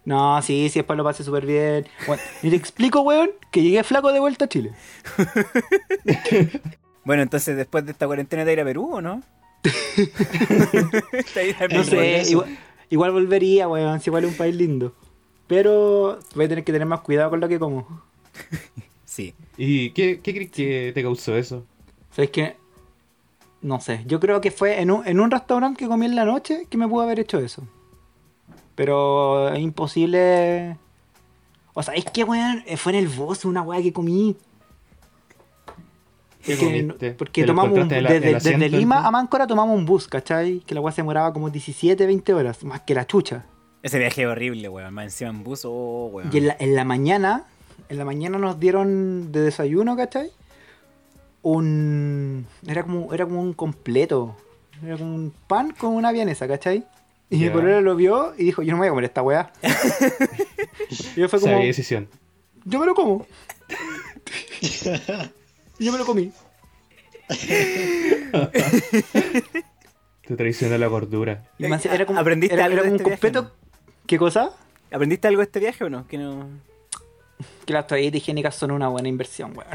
[0.03, 1.87] No, sí, sí, después lo pasé súper bien.
[2.07, 4.71] Bueno, y te explico, weón, que llegué flaco de vuelta a Chile.
[7.03, 9.23] Bueno, entonces después de esta cuarentena te irá a Perú, ¿o no?
[11.33, 12.57] Te irá a No sé, igual,
[12.89, 14.93] igual volvería, weón, si igual es un país lindo.
[15.47, 18.03] Pero voy a tener que tener más cuidado con lo que como.
[19.03, 19.33] Sí.
[19.57, 21.65] ¿Y qué, qué crees que te causó eso?
[22.11, 22.55] ¿Sabes qué?
[23.61, 26.23] No sé, yo creo que fue en un, en un restaurante que comí en la
[26.23, 27.67] noche que me pudo haber hecho eso.
[28.81, 30.75] Pero es imposible.
[31.75, 34.35] O sea, es que, weón, eh, fue en el bus una weá que comí.
[37.15, 40.61] Porque ¿Te lo tomamos un, desde, desde Lima a Máncora tomamos un bus, ¿cachai?
[40.61, 43.45] Que la weá se demoraba como 17, 20 horas, más que la chucha.
[43.83, 44.91] Ese viaje es horrible, weón.
[44.95, 46.31] Más encima en bus, oh, weón.
[46.33, 47.43] Y en la, en la mañana,
[47.87, 50.31] en la mañana nos dieron de desayuno, ¿cachai?
[51.43, 52.47] Un.
[52.65, 54.35] Era como, era como un completo.
[54.83, 56.83] Era como un pan con una vienesa, ¿cachai?
[57.31, 57.53] Y mi Ya.
[57.53, 59.51] polera lo vio y dijo, yo no me voy a comer esta weá.
[60.89, 62.07] y yo fue como, Sabía decisión.
[62.65, 63.25] yo me lo como.
[64.59, 64.67] Y
[65.85, 66.31] yo me lo comí.
[70.27, 71.43] Te traicionó la gordura.
[71.57, 73.55] Y más- era como, ¿Aprendiste era, algo era de como este un viaje, completo.
[74.05, 74.51] ¿Qué cosa?
[74.91, 76.07] ¿Aprendiste algo de este viaje o no?
[76.07, 76.47] Que no...
[77.65, 79.71] Que las toallitas higiénicas son una buena inversión, weón.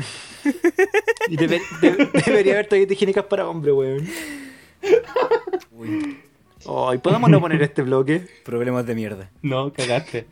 [1.29, 4.07] Y debe- de- debería haber toallitas higiénicas para hombres, weón.
[5.73, 6.19] Uy,
[6.69, 8.27] Ay, ¿podemos no poner este bloque?
[8.45, 9.31] problemas de mierda.
[9.43, 10.27] No, cagaste.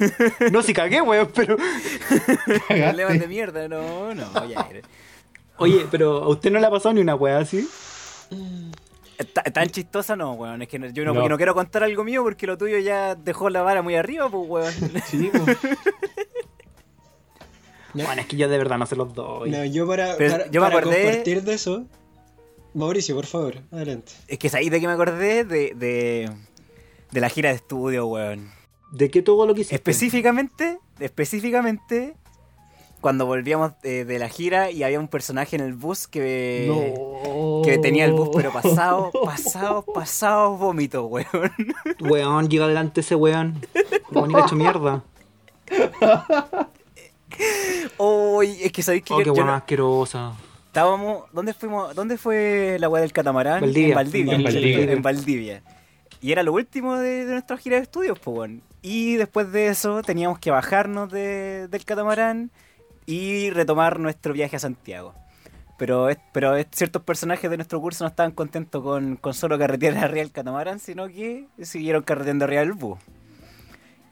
[0.52, 1.56] No, si cagué, weón, pero.
[2.68, 4.66] Problemas de mierda, no, no, ya.
[4.70, 4.80] era.
[5.58, 7.68] Oye, pero a usted no le ha pasado ni una weá así.
[9.34, 10.62] Ta- Tan chistosa no, weón.
[10.62, 11.28] Es que yo no, No.
[11.28, 14.48] no quiero contar algo mío porque lo tuyo ya dejó la vara muy arriba, pues,
[14.48, 14.72] weón.
[15.06, 15.58] Sí, pues.
[17.92, 19.50] No, Bueno, es que yo de verdad no se los doy.
[19.50, 21.84] no, yo para, para, yo me para acordé- compartir de eso.
[22.74, 24.12] Mauricio, por favor, adelante.
[24.28, 26.30] Es que es ahí de que me acordé de, de,
[27.10, 28.50] de la gira de estudio, weón.
[28.92, 29.76] ¿De qué todo lo que hiciste?
[29.76, 32.14] Específicamente, específicamente,
[33.00, 37.62] cuando volvíamos eh, de la gira y había un personaje en el bus que, No.
[37.64, 41.26] que tenía el bus, pero pasado, pasado, pasado vómito, weón.
[42.00, 43.60] Weón, llega adelante ese weón.
[44.12, 45.02] Weón, hecho mierda.
[47.98, 50.32] Uy, es que sabéis que Oh, qué yo weón no- asquerosa.
[50.70, 51.24] Estábamos.
[51.32, 51.94] ¿Dónde fuimos?
[51.94, 53.60] ¿Dónde fue la weá del catamarán?
[53.60, 53.88] Valdivia.
[53.88, 54.34] En Valdivia.
[54.36, 54.92] En Valdivia.
[54.92, 55.62] En Valdivia.
[56.22, 58.50] Y era lo último de, de nuestra gira de estudios, pues.
[58.82, 62.50] Y después de eso teníamos que bajarnos de- del catamarán
[63.06, 65.14] y retomar nuestro viaje a Santiago.
[65.78, 70.20] Pero, pero ciertos personajes de nuestro curso no estaban contentos con, con solo carretear arriba
[70.22, 72.98] del catamarán, sino que siguieron carreteando arriba del bus.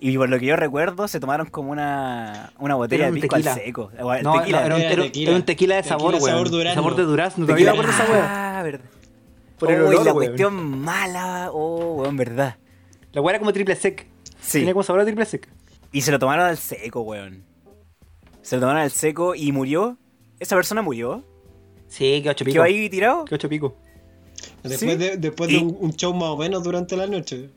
[0.00, 3.34] Y por lo que yo recuerdo, se tomaron como una, una botella Era de pisco
[3.36, 3.64] al tequila.
[3.64, 3.90] seco.
[3.98, 4.60] El No, tequila.
[4.60, 5.30] no, era, un, Era tequila.
[5.30, 6.24] era un tequila de sabor, weón.
[6.48, 6.66] sabor.
[6.74, 7.46] Sabor de durazno.
[7.46, 8.58] ¿Todavía me Tequila- acuerdo de esa?
[8.58, 8.84] Ah, verdad.
[9.58, 11.50] Por el olor, la cuestión mala.
[11.52, 12.56] Oh, weón, verdad.
[13.12, 14.06] La weá era como triple sec.
[14.40, 14.60] Sí.
[14.60, 15.48] Tenía como sabor a triple sec.
[15.90, 17.42] Y se lo tomaron al seco, weón.
[18.42, 19.96] Se lo tomaron al seco y murió.
[20.38, 21.24] Esa persona murió.
[21.88, 22.52] Sí, que ocho pico.
[22.54, 23.24] Quedó ahí tirado.
[23.24, 23.74] Que ocho pico.
[24.62, 24.96] Después, Sí.
[24.96, 27.50] de, después Y- de un, un show más o menos durante la noche.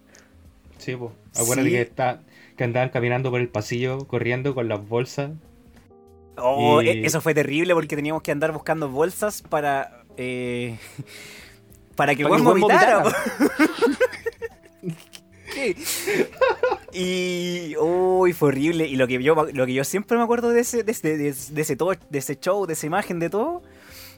[0.80, 1.12] Sí, pues.
[1.36, 1.76] Acuérdate Sí.
[1.76, 2.22] que, está,
[2.58, 5.32] que andaban caminando por el pasillo, corriendo con las bolsas.
[6.38, 10.04] Oh, Y- e- eso fue terrible porque teníamos que andar buscando bolsas para.
[10.18, 10.78] eh,
[11.96, 13.04] para que weón vomitara.
[16.94, 17.76] Y.
[17.78, 18.88] Uy, fue horrible.
[18.88, 21.28] Y lo que yo lo que yo siempre me acuerdo de ese, de, ese- de
[21.30, 23.62] ese- de ese todo, de ese show, de esa imagen, de todo.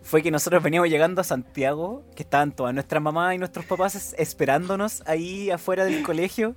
[0.04, 3.96] Fue que nosotros veníamos llegando a Santiago, que estaban todas nuestras mamás y nuestros papás
[3.96, 6.56] es- esperándonos ahí afuera del colegio.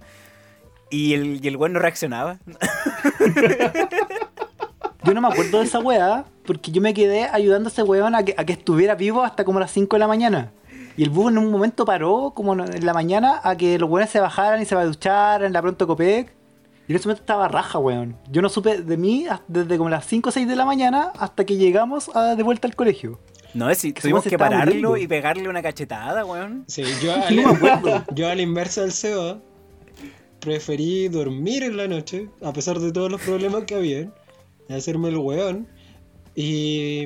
[0.90, 2.38] Y el, y el weón no reaccionaba.
[5.05, 8.14] Yo no me acuerdo de esa weá, porque yo me quedé ayudando a ese weón
[8.14, 10.51] a que, a que estuviera vivo hasta como las 5 de la mañana.
[10.96, 14.11] Y el bus en un momento paró, como en la mañana, a que los weones
[14.11, 16.33] se bajaran y se ducharan en la Pronto Copec.
[16.88, 18.16] Y en ese momento estaba raja, weón.
[18.31, 21.44] Yo no supe de mí desde como las 5 o 6 de la mañana hasta
[21.44, 23.20] que llegamos a- de vuelta al colegio.
[23.55, 24.97] No, es si Que tuvimos que pararlo muriendo.
[24.97, 26.64] y pegarle una cachetada, weón.
[26.66, 28.05] Sí, yo No al, me acuerdo.
[28.14, 29.39] yo a la inversa del Seba
[30.41, 34.11] preferí dormir en la noche, a pesar de todos los problemas que había,
[34.68, 35.66] hacerme el weón.
[36.34, 37.03] Y,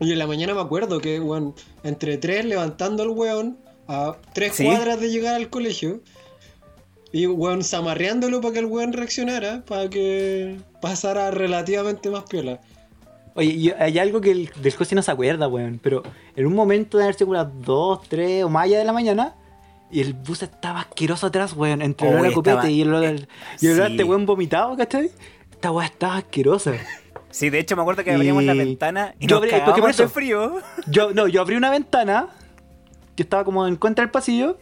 [0.00, 3.58] y en la mañana me acuerdo que, weón, entre tres levantando el weón
[3.88, 4.64] a tres Sí.
[4.64, 6.00] cuadras de llegar al colegio.
[7.12, 12.60] Y weón, zamarreándolo para que el weón reaccionara, para que pasara relativamente más piola.
[13.34, 15.80] Oye, yo- hay algo que el, del José no se acuerda, weón.
[15.82, 16.02] Pero
[16.36, 19.34] en un momento de haberse las 2, 3 o más allá de la mañana,
[19.92, 21.82] Y el bus estaba asqueroso atrás, weón.
[21.82, 23.28] Entre el olor a copete y el olor, al-
[23.60, 23.92] y el olor a Sí.
[23.92, 25.10] este weón vomitado, ¿cachai?
[25.52, 26.72] Esta weá estaba asquerosa.
[27.30, 29.80] Sí, de hecho me acuerdo que abríamos Y- la ventana y Yo nos abrí- porque
[29.80, 30.56] por eso- frío.
[30.86, 32.28] Yo, no, yo abrí una ventana,
[33.16, 34.58] que estaba como en contra del pasillo,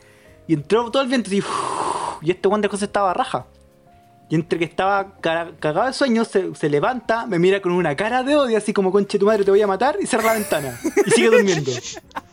[0.48, 1.42] y entró todo el viento así,
[2.22, 3.46] y este de cosas estaba raja.
[4.28, 7.96] Y entre que estaba ca- cagado de sueño, se, se levanta, me mira con una
[7.96, 10.32] cara de odio, así como conche tu madre, te voy a matar, y cierra la
[10.34, 10.78] ventana.
[11.06, 11.70] Y sigue durmiendo.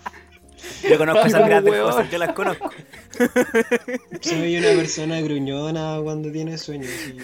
[0.90, 1.92] Yo conozco esas grandes weón.
[1.92, 2.70] cosas, yo las conozco.
[4.22, 6.88] Soy una persona gruñona cuando tiene sueños.
[6.90, 7.18] sí.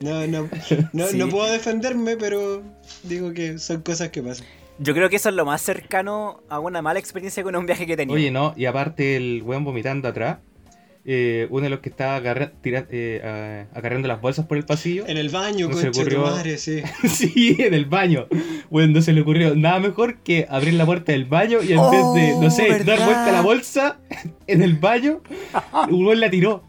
[0.00, 0.48] No, no,
[0.92, 1.16] no, Sí.
[1.16, 2.62] no puedo defenderme, pero
[3.02, 4.46] digo que son cosas que pasan.
[4.78, 7.86] Yo creo que eso es lo más cercano a una mala experiencia con un viaje
[7.86, 8.14] que he tenido.
[8.14, 10.38] Oye, no, y aparte el weón vomitando atrás,
[11.08, 15.04] eh, uno de los que estaba agarra- tira- eh, acarreando las bolsas por el pasillo.
[15.06, 16.20] En el baño, No se concha de tu ocurrió.
[16.34, 16.82] madre, sí.
[17.08, 18.26] Sí, en el baño.
[18.70, 21.78] Bueno, no se le ocurrió nada mejor que abrir la puerta del baño y en
[21.78, 22.96] Oh, vez de, no sé, ¿verdad?
[22.96, 23.98] dar vuelta a la bolsa
[24.48, 25.22] en el baño,
[25.88, 26.64] el weón la tiró.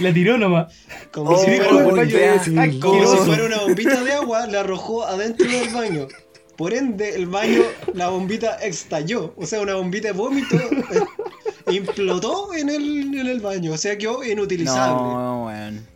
[0.00, 0.74] La tiró nomás.
[1.12, 1.68] Como, Oh, si, fuera,
[2.06, 2.80] qué baño asco.
[2.90, 6.08] como si fuera una bombita de agua, la arrojó adentro del baño.
[6.56, 7.62] Por ende, el baño,
[7.94, 9.32] la bombita estalló.
[9.36, 11.00] O sea, una bombita de vómito eh,
[11.74, 13.72] implotó en el, en el baño.
[13.72, 15.02] O sea, quedó inutilizable.
[15.02, 15.86] No, weón.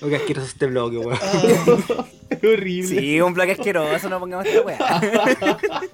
[0.00, 1.18] Lo que asqueroso este bloque, weón.
[1.20, 3.00] Ah, Es horrible.
[3.00, 4.78] Sí, un bloque asqueroso, no pongamos esta weá.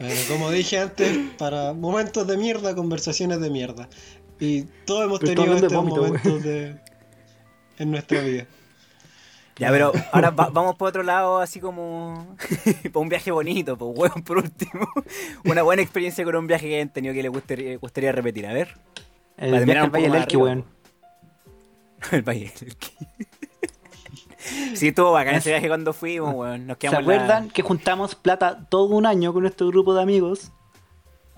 [0.00, 3.88] bueno, como dije antes, para momentos de mierda, conversaciones de mierda.
[4.40, 6.76] Y todos hemos Pero tenido estos momentos de,
[7.78, 8.46] en nuestra vida.
[9.60, 12.34] Ya, pero ahora va- vamos por otro lado, así como.
[12.92, 14.88] por un viaje bonito, pues, weón, por último.
[15.44, 18.46] Una buena experiencia con un viaje que hayan tenido que les gustaría, gustaría repetir.
[18.46, 18.68] A ver.
[19.36, 20.64] El Para viaje terminar al un Valle del Elqui, weón.
[22.12, 22.90] El Valle del Elqui.
[24.74, 26.66] Sí, estuvo bacán ese viaje cuando fuimos, weón.
[26.66, 30.50] Nos ¿Se la- acuerdan que juntamos plata todo un año con nuestro grupo de amigos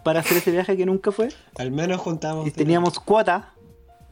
[0.05, 1.29] para hacer ese viaje que nunca fue?
[1.59, 2.47] Al menos juntamos.
[2.47, 3.53] Y teníamos cuota.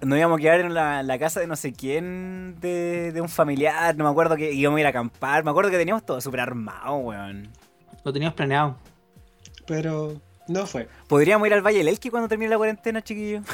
[0.03, 3.29] Nos íbamos a quedar en la, la casa de no sé quién, de, de un
[3.29, 5.45] familiar, no me acuerdo que íbamos a ir a acampar.
[5.45, 7.51] Me acuerdo que teníamos todo súper armado, weón.
[8.05, 8.77] Lo teníamos planeado.
[9.67, 10.89] Pero no fue.
[11.07, 13.43] ¿Podríamos ir al Valle del Elqui cuando termine la cuarentena, chiquillo?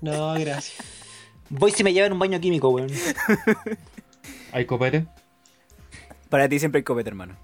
[0.00, 0.76] No, gracias.
[1.50, 2.88] Voy si me llevan un baño químico, weón.
[4.52, 5.06] ¿Hay copete?
[6.28, 7.36] Para ti siempre hay copete, hermano.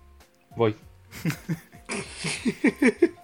[0.54, 0.76] Voy.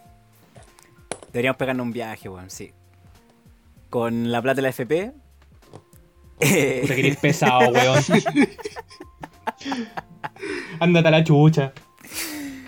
[1.32, 2.72] Deberíamos pegarnos un viaje, weón, sí.
[3.90, 5.12] Con la plata de la FP.
[6.38, 8.02] Puta que eres pesado, weón.
[10.78, 11.72] Ándate a la chucha.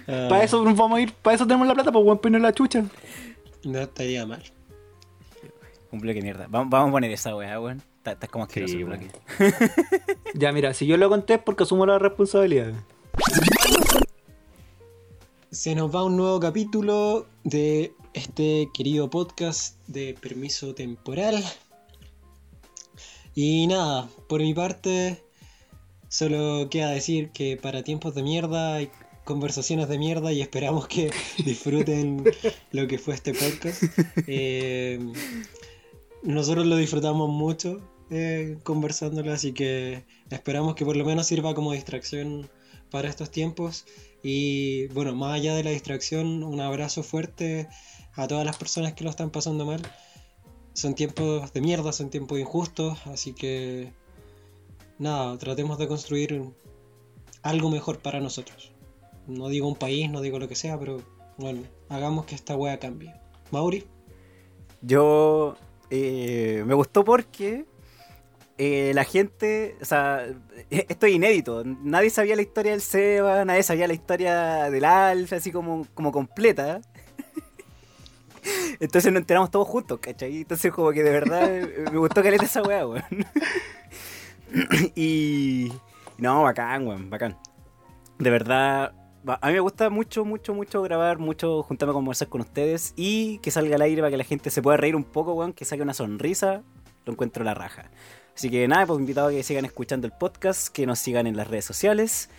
[0.09, 2.33] Ah, Para eso nos vamos a ir, para eso tenemos la plata, pues weón, pero
[2.33, 2.85] no la chucha.
[3.65, 4.43] No estaría mal.
[5.91, 6.47] Un bloque mierda.
[6.51, 7.83] Vamos, vamos a poner esa weá, weón.
[7.99, 9.09] Está, está como asqueroso Sí, bloque.
[10.35, 12.73] Ya, mira, si yo lo conté es porque asumo la responsabilidad.
[15.53, 21.45] Se nos va un nuevo capítulo de este querido podcast de permiso temporal.
[23.35, 25.23] Y nada, por mi parte,
[26.09, 28.91] solo queda decir que para tiempos de mierda hay
[29.25, 31.11] conversaciones de mierda y esperamos que
[31.45, 32.25] disfruten
[32.71, 33.83] lo que fue este podcast.
[34.27, 34.99] Eh,
[36.23, 37.79] nosotros lo disfrutamos mucho
[38.09, 42.49] eh, conversándolo, así que esperamos que por lo menos sirva como distracción
[42.91, 43.85] para estos tiempos.
[44.23, 47.69] Y bueno, más allá de la distracción, un abrazo fuerte
[48.15, 49.83] a todas las personas que lo están pasando mal.
[50.75, 53.93] Son tiempos de mierda, son tiempos injustos, así que
[54.99, 56.43] nada, tratemos de construir
[57.43, 58.73] algo mejor para nosotros.
[59.27, 61.03] No digo un país, no digo lo que sea, pero
[61.37, 63.13] bueno, hagamos que esta wea cambie.
[63.51, 63.85] Mauri,
[64.81, 65.57] Yo
[65.91, 67.67] eh, me gustó porque
[68.59, 70.27] eh, la gente, o sea,
[70.71, 71.63] esto es inédito.
[71.65, 76.13] Nadie sabía la historia del Seba, nadie sabía la historia del Alf, así como, como
[76.13, 76.81] completa.
[78.81, 80.39] Entonces nos enteramos todos juntos, ¿cachai?
[80.39, 81.51] Entonces como que de verdad
[81.93, 83.05] me gustó caleta esa weá, weón.
[84.95, 85.73] y...
[86.19, 87.37] No, bacán, weón, bacán.
[88.19, 88.95] De verdad,
[89.27, 93.39] a mí me gusta mucho, mucho, mucho grabar, mucho juntarme a conversar con ustedes y
[93.39, 95.65] que salga al aire para que la gente se pueda reír un poco, weón, que
[95.65, 96.63] saque una sonrisa,
[97.05, 97.91] lo encuentro la raja.
[98.35, 101.37] Así que nada, pues invitado a que sigan escuchando el podcast, que nos sigan en
[101.37, 102.31] las redes sociales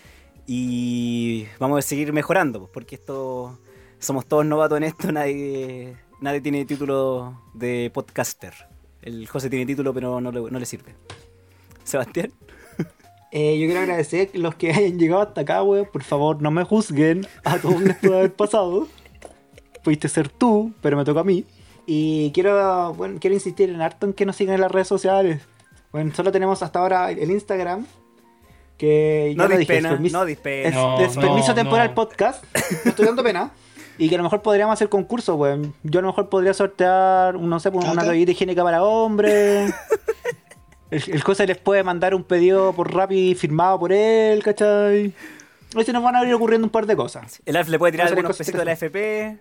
[0.46, 3.58] y vamos a seguir mejorando, pues, porque esto
[3.98, 8.52] somos todos novatos en esto, nadie, nadie tiene título de podcaster.
[9.02, 10.94] El José tiene título, pero no le, no le sirve.
[11.84, 12.32] Sebastián.
[13.36, 15.88] Eh, yo quiero agradecer a los que hayan llegado hasta acá, weón.
[15.92, 17.26] Por favor, no me juzguen.
[17.42, 18.86] A todos puede haber pasado.
[19.82, 21.44] Pudiste ser tú, pero me toca a mí.
[21.84, 25.42] Y quiero, quiero insistir en harto que nos sigan en las redes sociales.
[25.94, 27.86] Bueno, solo tenemos hasta ahora el Instagram.
[28.76, 30.68] Que No ya lo dis dije, es pena, permiso- no dis pena.
[30.68, 31.94] Es, No, es no, permiso temporal no.
[31.94, 32.42] podcast.
[32.84, 33.52] No estoy dando pena.
[33.96, 35.72] Y que a lo mejor podríamos hacer concursos, weón.
[35.84, 39.72] Yo a lo mejor podría sortear, no sé, pues, una toallita higiénica para hombres.
[40.90, 45.14] El, el cosa les puede mandar un pedido por Rappi firmado por él, ¿cachai?
[45.76, 47.40] Y se nos van a ir ocurriendo un par de cosas.
[47.46, 49.38] El Alf le puede tirar algunos pesitos de la FP.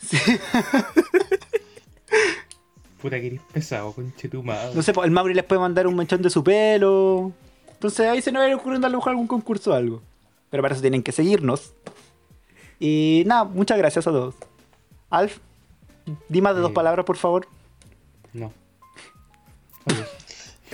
[3.02, 4.74] Puta que eres pesado, conche tu madre.
[4.74, 7.32] No sé, el Mauri les puede mandar un mechón de su pelo.
[7.72, 10.02] Entonces ahí se nos va a ir ocurriendo a lo mejor algún concurso o algo.
[10.50, 11.72] Pero para eso tienen que seguirnos.
[12.78, 14.34] Y nada, muchas gracias a todos.
[15.08, 15.38] Alf,
[16.28, 16.74] di más de dos Eh.
[16.74, 17.46] palabras, por favor.
[18.32, 18.52] No.
[19.86, 20.08] Adiós.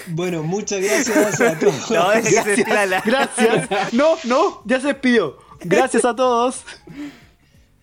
[0.09, 1.91] Bueno, muchas gracias a todos.
[1.91, 3.93] No, es que se despida la- Gracias.
[3.93, 5.39] No, no, ya se despidió.
[5.61, 6.65] Gracias a todos.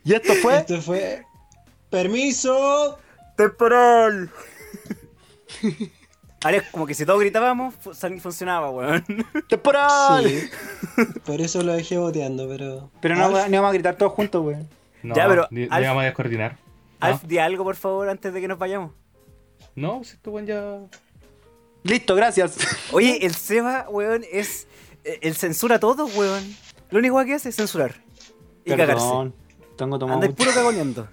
[0.04, 1.24] Y esto fue Esto fue.
[1.89, 2.98] Permiso.
[3.36, 4.30] ¡Temporal!
[6.44, 7.74] Ahora es como que si todos gritábamos,
[8.22, 9.04] funcionaba, weón.
[9.50, 10.26] temporal.
[10.28, 10.50] Sí.
[11.26, 12.92] Por eso lo dejé boteando, pero.
[13.02, 14.58] Pero no, Alf, no vamos a gritar todos juntos, güey.
[15.04, 16.58] No, Ya, pero, ni, ni Alf- vamos a descoordinar.
[17.00, 18.92] Alf, di algo, por favor, antes de que nos vayamos.
[19.76, 20.80] No, si tú weón ya.
[21.84, 22.58] Listo, gracias.
[22.92, 24.68] Oye, el Seba, weón, es.
[25.06, 26.44] eh, Él censura todo, weón.
[26.90, 27.96] Lo único que hace es censurar.
[28.66, 28.94] Y cagarse.
[28.96, 29.34] Perdón.
[29.78, 30.38] Tengo tomado Anda mucho.
[30.38, 31.08] puro cagoneando.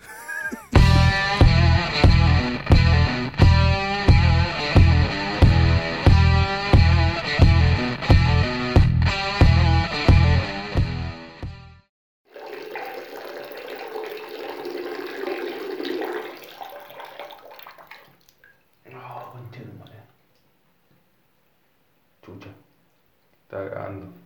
[23.52, 24.19] Está.